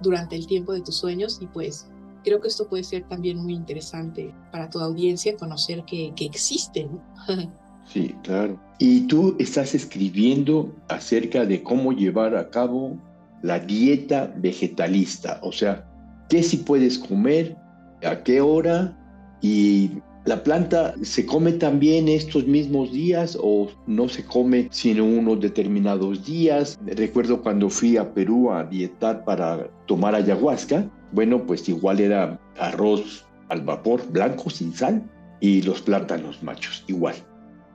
durante 0.00 0.36
el 0.36 0.46
tiempo 0.46 0.72
de 0.72 0.80
tus 0.80 0.94
sueños 0.94 1.40
y 1.42 1.48
pues 1.48 1.88
creo 2.22 2.40
que 2.40 2.46
esto 2.46 2.68
puede 2.68 2.84
ser 2.84 3.02
también 3.08 3.38
muy 3.38 3.52
interesante 3.52 4.32
para 4.52 4.70
tu 4.70 4.78
audiencia 4.78 5.36
conocer 5.36 5.84
que, 5.86 6.12
que 6.14 6.24
existe. 6.24 6.88
sí, 7.92 8.14
claro. 8.22 8.60
Y 8.78 9.08
tú 9.08 9.34
estás 9.40 9.74
escribiendo 9.74 10.72
acerca 10.86 11.44
de 11.44 11.64
cómo 11.64 11.90
llevar 11.90 12.36
a 12.36 12.48
cabo 12.48 12.96
la 13.42 13.58
dieta 13.58 14.32
vegetalista, 14.36 15.40
o 15.42 15.50
sea, 15.50 15.84
qué 16.28 16.42
si 16.42 16.58
puedes 16.58 16.98
comer, 16.98 17.56
a 18.04 18.22
qué 18.22 18.40
hora 18.40 18.96
y 19.40 19.90
la 20.24 20.42
planta 20.42 20.94
se 21.02 21.24
come 21.24 21.52
también 21.52 22.06
estos 22.08 22.46
mismos 22.46 22.92
días 22.92 23.38
o 23.40 23.68
no 23.86 24.08
se 24.08 24.24
come 24.24 24.68
sino 24.70 25.04
unos 25.04 25.40
determinados 25.40 26.26
días. 26.26 26.78
Recuerdo 26.84 27.42
cuando 27.42 27.70
fui 27.70 27.96
a 27.96 28.12
Perú 28.12 28.50
a 28.50 28.64
dietar 28.64 29.24
para 29.24 29.70
tomar 29.86 30.14
ayahuasca, 30.14 30.86
bueno, 31.12 31.46
pues 31.46 31.68
igual 31.68 32.00
era 32.00 32.38
arroz 32.58 33.24
al 33.48 33.62
vapor 33.62 34.02
blanco 34.10 34.50
sin 34.50 34.74
sal 34.74 35.02
y 35.40 35.62
los 35.62 35.80
plátanos 35.80 36.42
machos 36.42 36.84
igual. 36.88 37.14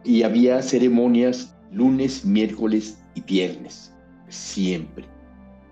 Y 0.03 0.21
había 0.21 0.61
ceremonias 0.61 1.55
lunes, 1.71 2.23
miércoles 2.23 2.99
y 3.15 3.21
viernes, 3.21 3.91
siempre. 4.29 5.12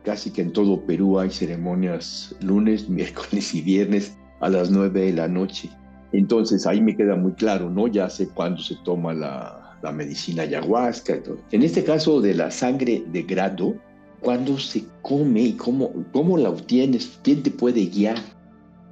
Casi 0.04 0.32
que 0.32 0.42
en 0.42 0.52
todo 0.52 0.82
Perú 0.86 1.20
hay 1.20 1.30
ceremonias 1.30 2.36
lunes, 2.42 2.90
miércoles 2.90 3.54
y 3.54 3.62
viernes 3.62 4.16
a 4.40 4.50
las 4.50 4.72
nueve 4.72 5.02
de 5.02 5.14
la 5.14 5.28
noche. 5.28 5.70
Entonces 6.12 6.68
ahí 6.68 6.82
me 6.82 6.96
queda 6.96 7.16
muy 7.16 7.34
claro, 7.34 7.70
¿no? 7.70 7.88
Ya 7.88 8.10
sé 8.10 8.28
cuándo 8.28 8.62
se 8.62 8.76
toma 8.84 9.14
la, 9.14 9.58
medicina 9.94 10.44
ayahuasca. 10.44 11.22
En 11.52 11.64
este 11.64 11.84
caso 11.84 12.22
de 12.22 12.36
la 12.36 12.52
sangre 12.52 13.04
de 13.12 13.24
grado, 13.24 13.76
¿cuándo 14.20 14.60
se 14.60 14.86
come 15.02 15.42
y 15.42 15.54
cómo, 15.54 15.92
cómo 16.12 16.38
la 16.38 16.50
obtienes? 16.50 17.20
¿Quién 17.24 17.42
te 17.42 17.50
puede 17.50 17.86
guiar? 17.88 18.18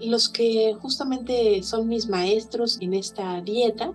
Los 0.01 0.30
que 0.30 0.74
justamente 0.80 1.62
son 1.62 1.88
mis 1.88 2.07
maestros 2.07 2.80
en 2.82 2.93
esta 2.93 3.41
dieta 3.41 3.93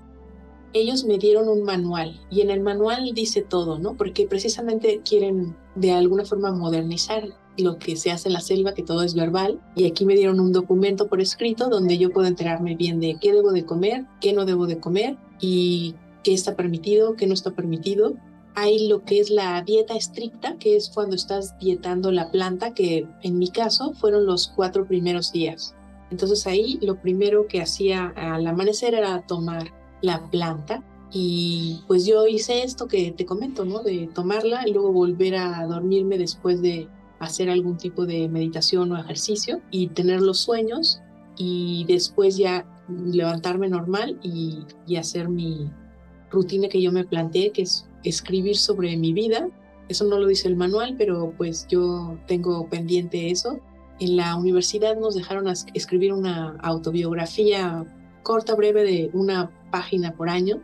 ellos 0.75 1.05
me 1.05 1.19
dieron 1.19 1.49
un 1.49 1.63
manual 1.63 2.21
y 2.31 2.41
en 2.41 2.51
el 2.51 2.61
manual 2.61 3.13
dice 3.15 3.43
todo, 3.43 3.79
¿no? 3.79 3.97
Porque 3.97 4.27
precisamente 4.27 5.01
quieren 5.09 5.57
de 5.77 5.93
alguna 5.93 6.25
forma 6.25 6.53
modernizar 6.53 7.29
lo 7.57 7.79
que 7.79 7.97
se 7.97 8.11
hace 8.11 8.29
en 8.29 8.35
la 8.35 8.41
selva, 8.41 8.75
que 8.75 8.83
todo 8.83 9.05
es 9.05 9.15
verbal, 9.15 9.61
y 9.77 9.87
aquí 9.87 10.05
me 10.05 10.17
dieron 10.17 10.41
un 10.41 10.53
documento 10.53 11.07
por 11.07 11.21
escrito 11.21 11.69
donde 11.69 11.97
yo 11.97 12.11
puedo 12.11 12.27
enterarme 12.27 12.75
bien 12.75 12.99
de 12.99 13.17
qué 13.21 13.33
debo 13.33 13.53
de 13.53 13.65
comer, 13.65 14.07
qué 14.21 14.33
no 14.33 14.45
debo 14.45 14.67
de 14.67 14.81
comer 14.81 15.17
y 15.41 15.95
qué 16.25 16.35
está 16.35 16.57
permitido, 16.57 17.15
qué 17.15 17.29
no 17.29 17.35
está 17.35 17.53
permitido. 17.53 18.15
Hay 18.57 18.89
lo 18.89 19.05
que 19.05 19.21
es 19.21 19.31
la 19.31 19.63
dieta 19.63 19.95
estricta, 19.95 20.57
que 20.59 20.77
es 20.77 20.91
cuando 20.93 21.15
estás 21.15 21.57
dietando 21.59 22.11
la 22.11 22.33
planta, 22.33 22.75
que 22.75 23.07
en 23.23 23.39
mi 23.39 23.49
caso 23.49 23.93
fueron 23.95 24.27
los 24.27 24.49
cuatro 24.49 24.87
primeros 24.87 25.33
días. 25.33 25.77
Entonces 26.11 26.47
ahí 26.49 26.79
lo 26.83 27.01
primero 27.01 27.47
que 27.47 27.63
hacía 27.63 28.13
al 28.17 28.47
amanecer 28.47 28.95
era 28.95 29.25
tomar 29.27 29.73
la 30.05 30.31
planta. 30.31 30.83
Y 31.11 31.83
pues 31.87 32.07
yo 32.07 32.27
hice 32.27 32.65
esto 32.65 32.87
que 32.89 33.13
te 33.13 33.25
comento, 33.25 33.65
¿no? 33.65 33.83
De 33.83 34.09
tomarla 34.13 34.67
y 34.67 34.73
luego 34.73 34.93
volver 34.93 35.37
a 35.37 35.65
dormirme 35.67 36.19
después 36.19 36.61
de 36.61 36.89
hacer 37.21 37.49
algún 37.49 37.77
tipo 37.77 38.05
de 38.05 38.29
meditación 38.29 38.93
o 38.93 38.99
ejercicio 38.99 39.61
y 39.71 39.89
tener 39.89 40.21
los 40.21 40.41
sueños 40.41 41.01
y 41.37 41.85
después 41.87 42.37
ya 42.37 42.67
levantarme 42.89 43.69
normal 43.69 44.19
y, 44.23 44.65
hacer 44.97 45.29
mi 45.29 45.71
rutina 46.31 46.69
que 46.69 46.83
yo 46.83 46.93
me 46.93 47.05
planteé, 47.05 47.51
que 47.51 47.63
es 47.63 47.87
escribir 48.03 48.57
sobre 48.57 48.97
mi 48.97 49.13
vida. 49.13 49.49
Eso 49.89 50.05
no 50.05 50.19
lo 50.19 50.27
dice 50.27 50.49
el 50.49 50.57
manual, 50.57 50.95
pero 50.99 51.33
pues 51.37 51.67
yo 51.69 52.19
tengo 52.27 52.69
pendiente 52.69 53.31
eso. 53.31 53.61
En 54.01 54.17
la 54.17 54.37
universidad 54.37 54.97
nos 54.97 55.15
dejaron 55.15 55.47
escribir 55.75 56.13
una 56.13 56.57
autobiografía 56.61 57.87
corta, 58.23 58.55
breve, 58.55 58.83
de 58.83 59.11
una 59.13 59.51
página 59.75 60.15
por 60.15 60.29
año, 60.29 60.63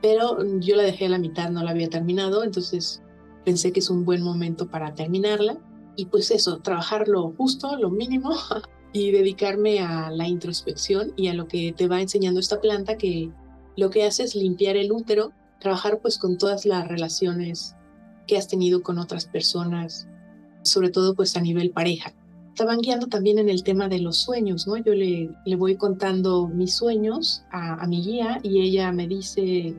pero 0.00 0.38
yo 0.60 0.74
la 0.74 0.82
dejé 0.82 1.04
a 1.04 1.10
la 1.10 1.18
mitad, 1.18 1.50
no 1.50 1.62
la 1.62 1.72
había 1.72 1.90
terminado, 1.90 2.42
entonces 2.42 3.02
pensé 3.44 3.70
que 3.70 3.80
es 3.80 3.90
un 3.90 4.06
buen 4.06 4.22
momento 4.22 4.70
para 4.70 4.94
terminarla. 4.94 5.58
Y 5.94 6.06
pues 6.06 6.30
eso, 6.30 6.60
trabajar 6.60 7.06
lo 7.06 7.32
justo, 7.32 7.76
lo 7.76 7.90
mínimo, 7.90 8.30
y 8.94 9.10
dedicarme 9.10 9.80
a 9.80 10.10
la 10.10 10.26
introspección 10.26 11.12
y 11.16 11.28
a 11.28 11.34
lo 11.34 11.48
que 11.48 11.74
te 11.76 11.86
va 11.86 12.00
enseñando 12.00 12.40
esta 12.40 12.62
planta, 12.62 12.96
que 12.96 13.30
lo 13.76 13.90
que 13.90 14.04
hace 14.04 14.22
es 14.22 14.34
limpiar 14.34 14.78
el 14.78 14.90
útero, 14.90 15.32
trabajar 15.58 15.98
pues 16.00 16.16
con 16.16 16.38
todas 16.38 16.64
las 16.64 16.88
relaciones 16.88 17.76
que 18.26 18.38
has 18.38 18.48
tenido 18.48 18.82
con 18.82 18.98
otras 18.98 19.26
personas, 19.26 20.08
sobre 20.62 20.88
todo 20.88 21.14
pues 21.14 21.36
a 21.36 21.42
nivel 21.42 21.72
pareja 21.72 22.14
estaban 22.60 22.82
guiando 22.82 23.06
también 23.06 23.38
en 23.38 23.48
el 23.48 23.62
tema 23.62 23.88
de 23.88 24.00
los 24.00 24.18
sueños, 24.18 24.66
¿no? 24.66 24.76
Yo 24.76 24.92
le, 24.92 25.30
le 25.46 25.56
voy 25.56 25.76
contando 25.76 26.46
mis 26.46 26.76
sueños 26.76 27.42
a, 27.50 27.82
a, 27.82 27.86
mi 27.86 28.02
guía 28.02 28.38
y 28.42 28.60
ella 28.60 28.92
me 28.92 29.08
dice, 29.08 29.74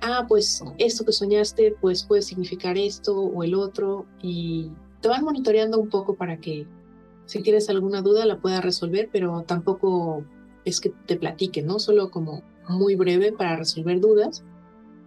ah, 0.00 0.24
pues 0.26 0.64
esto 0.78 1.04
que 1.04 1.12
soñaste, 1.12 1.76
pues 1.82 2.04
puede 2.04 2.22
significar 2.22 2.78
esto 2.78 3.14
o 3.14 3.42
el 3.42 3.54
otro 3.54 4.06
y 4.22 4.70
te 5.02 5.08
van 5.08 5.22
monitoreando 5.22 5.78
un 5.78 5.90
poco 5.90 6.14
para 6.14 6.38
que 6.38 6.66
si 7.26 7.42
tienes 7.42 7.68
alguna 7.68 8.00
duda 8.00 8.24
la 8.24 8.38
puedas 8.38 8.64
resolver, 8.64 9.10
pero 9.12 9.42
tampoco 9.42 10.24
es 10.64 10.80
que 10.80 10.88
te 11.04 11.16
platiquen, 11.16 11.66
¿no? 11.66 11.78
Solo 11.78 12.10
como 12.10 12.42
muy 12.70 12.94
breve 12.94 13.32
para 13.32 13.56
resolver 13.56 14.00
dudas. 14.00 14.44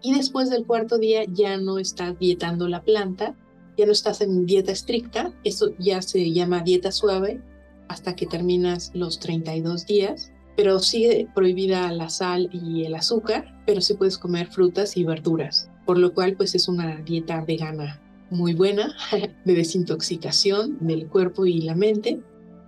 Y 0.04 0.14
después 0.14 0.52
del 0.52 0.68
cuarto 0.68 1.00
día 1.00 1.24
ya 1.26 1.58
no 1.58 1.80
estás 1.80 2.20
dietando 2.20 2.68
la 2.68 2.84
planta, 2.84 3.36
ya 3.78 3.86
no 3.86 3.92
estás 3.92 4.22
en 4.22 4.46
dieta 4.46 4.72
estricta, 4.72 5.34
eso 5.44 5.72
ya 5.80 6.02
se 6.02 6.32
llama 6.32 6.62
dieta 6.62 6.92
suave 6.92 7.42
hasta 7.88 8.16
que 8.16 8.26
terminas 8.26 8.92
los 8.94 9.20
32 9.20 9.86
días, 9.86 10.32
pero 10.56 10.80
sigue 10.80 11.28
prohibida 11.34 11.92
la 11.92 12.10
sal 12.10 12.50
y 12.52 12.86
el 12.86 12.96
azúcar, 12.96 13.62
pero 13.66 13.82
sí 13.82 13.96
puedes 13.96 14.18
comer 14.18 14.48
frutas 14.48 14.96
y 14.98 15.04
verduras, 15.04 15.70
por 15.86 15.98
lo 15.98 16.14
cual 16.14 16.36
pues 16.36 16.56
es 16.56 16.68
una 16.68 16.98
dieta 17.02 17.42
vegana 17.42 18.02
muy 18.30 18.54
buena 18.54 18.96
de 19.46 19.54
desintoxicación 19.54 20.78
del 20.80 21.08
cuerpo 21.08 21.46
y 21.46 21.62
la 21.62 21.76
mente. 21.76 22.22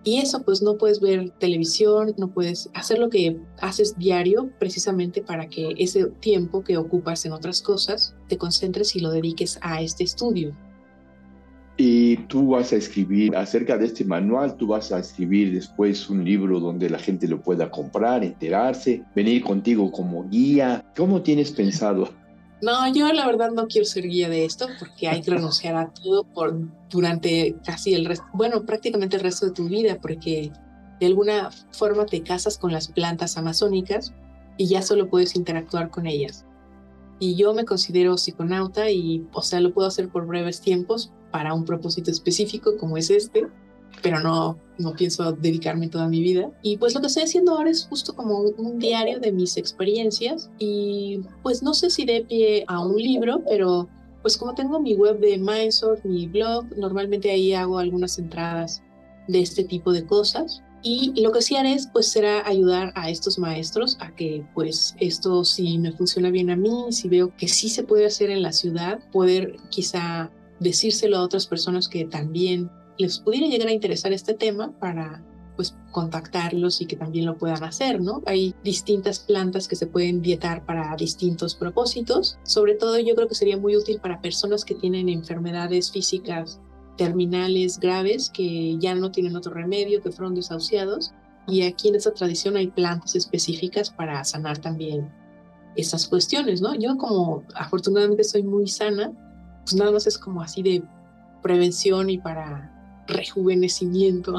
Y 0.06 0.20
eso 0.20 0.44
pues 0.44 0.62
no 0.62 0.78
puedes 0.78 1.00
ver 1.00 1.30
televisión, 1.40 2.14
no 2.18 2.28
puedes 2.34 2.70
hacer 2.74 3.00
lo 3.00 3.10
que 3.10 3.40
haces 3.62 3.98
diario 3.98 4.52
precisamente 4.60 5.22
para 5.22 5.48
que 5.48 5.74
ese 5.78 6.08
tiempo 6.20 6.62
que 6.66 6.76
ocupas 6.76 7.26
en 7.26 7.32
otras 7.32 7.62
cosas 7.62 8.14
te 8.28 8.38
concentres 8.38 8.98
y 8.98 9.00
lo 9.00 9.12
dediques 9.12 9.58
a 9.62 9.82
este 9.82 10.04
estudio. 10.04 10.54
Y 11.76 12.18
tú 12.28 12.50
vas 12.50 12.72
a 12.72 12.76
escribir 12.76 13.36
acerca 13.36 13.78
de 13.78 13.86
este 13.86 14.06
manual, 14.06 14.56
tú 14.58 14.68
vas 14.68 14.92
a 14.92 15.00
escribir 15.00 15.54
después 15.54 16.08
un 16.10 16.24
libro 16.24 16.60
donde 16.60 16.90
la 16.90 17.00
gente 17.00 17.28
lo 17.28 17.42
pueda 17.42 17.72
comprar, 17.72 18.24
enterarse, 18.24 19.04
venir 19.16 19.44
contigo 19.44 19.92
como 19.92 20.30
guía. 20.30 20.86
¿Cómo 20.96 21.22
tienes 21.24 21.52
pensado? 21.52 22.10
No, 22.62 22.94
yo 22.94 23.12
la 23.12 23.26
verdad 23.26 23.52
no 23.52 23.68
quiero 23.68 23.86
ser 23.86 24.08
guía 24.08 24.30
de 24.30 24.46
esto 24.46 24.68
porque 24.80 25.10
hay 25.10 25.22
que 25.22 25.32
renunciar 25.32 25.76
a 25.76 25.92
todo 25.92 26.24
por, 26.24 26.56
durante 26.90 27.58
casi 27.66 27.94
el 27.94 28.06
resto, 28.06 28.26
bueno, 28.34 28.64
prácticamente 28.64 29.18
el 29.18 29.24
resto 29.24 29.48
de 29.48 29.52
tu 29.52 29.68
vida 29.68 29.98
porque 30.02 30.50
de 31.00 31.06
alguna 31.06 31.50
forma 31.72 32.06
te 32.06 32.24
casas 32.24 32.58
con 32.58 32.72
las 32.72 32.88
plantas 32.88 33.36
amazónicas 33.36 34.14
y 34.56 34.68
ya 34.68 34.82
solo 34.82 35.10
puedes 35.10 35.36
interactuar 35.36 35.90
con 35.90 36.08
ellas. 36.08 36.46
Y 37.20 37.36
yo 37.36 37.54
me 37.54 37.66
considero 37.66 38.18
psiconauta 38.18 38.90
y, 38.90 39.28
o 39.34 39.42
sea, 39.42 39.60
lo 39.60 39.74
puedo 39.74 39.88
hacer 39.88 40.08
por 40.08 40.26
breves 40.26 40.62
tiempos, 40.62 41.12
para 41.34 41.56
un 41.56 41.66
propósito 41.66 42.12
específico 42.12 42.78
como 42.78 42.96
es 42.96 43.10
este, 43.10 43.48
pero 44.04 44.20
no, 44.20 44.60
no 44.78 44.94
pienso 44.94 45.32
dedicarme 45.34 45.90
toda 45.90 46.08
mi 46.08 46.22
vida. 46.22 46.52
Y 46.62 46.78
pues 46.78 46.94
lo 46.94 47.02
que 47.02 47.08
estoy 47.08 47.24
haciendo 47.24 47.54
ahora 47.54 47.72
es 47.72 47.88
justo 47.88 48.16
como 48.16 48.40
un 48.40 48.78
diario 48.78 49.20
de 49.20 49.32
mis 49.32 49.58
experiencias 49.58 50.52
y 50.60 51.22
pues 51.42 51.64
no 51.64 51.74
sé 51.74 51.90
si 51.90 52.06
de 52.06 52.24
pie 52.24 52.66
a 52.68 52.80
un 52.86 52.96
libro, 52.96 53.42
pero 53.50 53.90
pues 54.22 54.38
como 54.38 54.54
tengo 54.54 54.80
mi 54.80 54.94
web 54.94 55.20
de 55.20 55.40
Mindsource, 55.40 56.08
mi 56.08 56.28
blog, 56.28 56.66
normalmente 56.78 57.32
ahí 57.32 57.54
hago 57.54 57.80
algunas 57.80 58.20
entradas 58.20 58.84
de 59.28 59.42
este 59.42 59.64
tipo 59.64 59.92
de 59.92 60.06
cosas. 60.06 60.62
Y 60.86 61.20
lo 61.20 61.32
que 61.32 61.42
sí 61.42 61.56
haré 61.56 61.78
pues 61.94 62.12
será 62.12 62.46
ayudar 62.46 62.92
a 62.96 63.10
estos 63.10 63.40
maestros 63.40 63.98
a 64.02 64.14
que 64.14 64.46
pues 64.54 64.96
esto 65.00 65.44
si 65.46 65.80
me 65.80 65.94
funciona 65.94 66.30
bien 66.30 66.52
a 66.52 66.58
mí, 66.58 66.88
si 66.92 67.08
veo 67.08 67.34
que 67.38 67.48
sí 67.48 67.70
se 67.70 67.84
puede 67.84 68.06
hacer 68.06 68.30
en 68.30 68.44
la 68.44 68.52
ciudad, 68.52 69.00
poder 69.12 69.56
quizá 69.70 70.30
decírselo 70.60 71.18
a 71.18 71.24
otras 71.24 71.48
personas 71.48 71.88
que 71.88 72.06
también 72.06 72.70
les 72.98 73.20
pudiera 73.20 73.48
llegar 73.48 73.68
a 73.68 73.74
interesar 73.74 74.14
este 74.14 74.34
tema 74.34 74.72
para 74.80 75.24
pues 75.56 75.76
contactarlos 75.92 76.82
y 76.82 76.86
que 76.86 76.96
también 76.96 77.26
lo 77.26 77.38
puedan 77.38 77.64
hacer, 77.64 78.02
¿no? 78.02 78.24
Hay 78.26 78.56
distintas 78.64 79.20
plantas 79.20 79.68
que 79.68 79.76
se 79.76 79.86
pueden 79.86 80.22
dietar 80.22 80.66
para 80.66 80.96
distintos 80.96 81.56
propósitos. 81.56 82.40
Sobre 82.44 82.76
todo 82.76 82.98
yo 82.98 83.14
creo 83.16 83.28
que 83.28 83.36
sería 83.36 83.58
muy 83.58 83.76
útil 83.78 84.00
para 84.00 84.22
personas 84.22 84.66
que 84.66 84.76
tienen 84.76 85.10
enfermedades 85.10 85.92
físicas 85.92 86.60
terminales 86.98 87.80
graves 87.80 88.30
que 88.30 88.78
ya 88.80 88.96
no 88.96 89.12
tienen 89.12 89.36
otro 89.36 89.54
remedio, 89.54 90.02
que 90.02 90.12
fueron 90.12 90.36
desahuciados. 90.36 91.14
Y 91.48 91.64
aquí 91.64 91.90
en 91.90 91.96
esta 91.96 92.14
tradición 92.14 92.56
hay 92.56 92.68
plantas 92.68 93.16
específicas 93.16 93.90
para 93.90 94.24
sanar 94.24 94.60
también 94.60 95.12
esas 95.76 96.08
cuestiones, 96.08 96.62
¿no? 96.62 96.76
Yo 96.76 96.98
como 96.98 97.44
afortunadamente 97.56 98.24
soy 98.24 98.44
muy 98.44 98.68
sana, 98.68 99.12
pues 99.64 99.76
nada 99.76 99.92
más 99.92 100.08
es 100.08 100.18
como 100.18 100.42
así 100.42 100.62
de 100.62 100.84
prevención 101.42 102.10
y 102.10 102.18
para 102.18 103.04
rejuvenecimiento. 103.08 104.38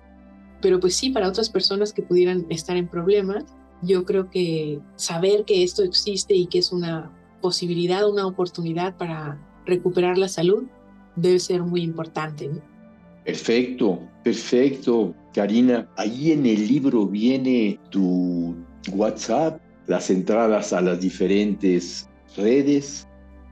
Pero 0.60 0.80
pues 0.80 0.96
sí, 0.96 1.10
para 1.10 1.28
otras 1.28 1.50
personas 1.50 1.92
que 1.92 2.02
pudieran 2.02 2.46
estar 2.48 2.76
en 2.76 2.88
problemas, 2.88 3.44
yo 3.82 4.04
creo 4.04 4.30
que 4.30 4.80
saber 4.96 5.44
que 5.44 5.62
esto 5.62 5.82
existe 5.82 6.34
y 6.34 6.46
que 6.46 6.58
es 6.58 6.72
una 6.72 7.12
posibilidad, 7.40 8.08
una 8.08 8.26
oportunidad 8.26 8.96
para 8.96 9.38
recuperar 9.66 10.16
la 10.16 10.28
salud, 10.28 10.64
debe 11.16 11.38
ser 11.38 11.62
muy 11.62 11.82
importante. 11.82 12.50
Perfecto, 13.24 14.00
perfecto. 14.22 15.14
Karina, 15.34 15.88
ahí 15.96 16.32
en 16.32 16.46
el 16.46 16.66
libro 16.66 17.06
viene 17.06 17.78
tu 17.90 18.54
WhatsApp, 18.92 19.60
las 19.86 20.10
entradas 20.10 20.72
a 20.72 20.80
las 20.80 21.00
diferentes 21.00 22.08
redes, 22.36 23.05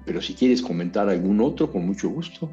pero 0.05 0.21
si 0.21 0.35
quieres 0.35 0.61
comentar 0.63 1.09
algún 1.09 1.41
otro, 1.41 1.71
con 1.71 1.87
mucho 1.87 2.11
gusto. 2.11 2.51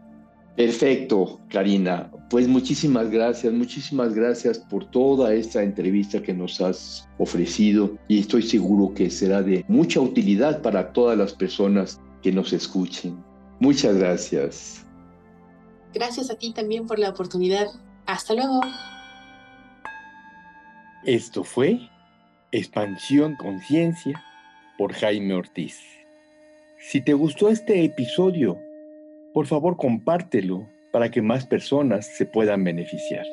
Perfecto, 0.56 1.42
Karina. 1.50 2.10
Pues 2.30 2.48
muchísimas 2.48 3.10
gracias, 3.10 3.52
muchísimas 3.52 4.14
gracias 4.14 4.58
por 4.58 4.90
toda 4.90 5.34
esta 5.34 5.62
entrevista 5.62 6.22
que 6.22 6.34
nos 6.34 6.62
has 6.62 7.10
ofrecido 7.18 7.98
y 8.08 8.20
estoy 8.20 8.44
seguro 8.44 8.94
que 8.94 9.10
será 9.10 9.44
de 9.44 9.66
mucha 9.68 10.00
utilidad 10.00 10.62
para 10.62 10.94
todas 10.94 11.18
las 11.18 11.34
personas 11.34 12.00
que 12.22 12.32
nos 12.32 12.54
escuchen. 12.54 13.22
Muchas 13.60 13.98
gracias. 13.98 14.86
Gracias 15.94 16.30
a 16.32 16.36
ti 16.36 16.54
también 16.54 16.88
por 16.88 17.00
la 17.00 17.10
oportunidad. 17.10 17.68
Hasta 18.06 18.34
luego. 18.34 18.62
Esto 21.06 21.44
fue 21.44 21.80
Expansión 22.52 23.36
Conciencia 23.36 24.24
por 24.78 24.94
Jaime 24.94 25.34
Ortiz. 25.34 25.80
Si 26.78 27.02
te 27.02 27.14
gustó 27.14 27.50
este 27.50 27.84
episodio, 27.84 28.60
por 29.34 29.48
favor 29.48 29.78
compártelo 29.78 30.68
para 30.92 31.10
que 31.10 31.22
más 31.22 31.46
personas 31.46 32.06
se 32.06 32.26
puedan 32.26 32.64
beneficiar. 32.64 33.26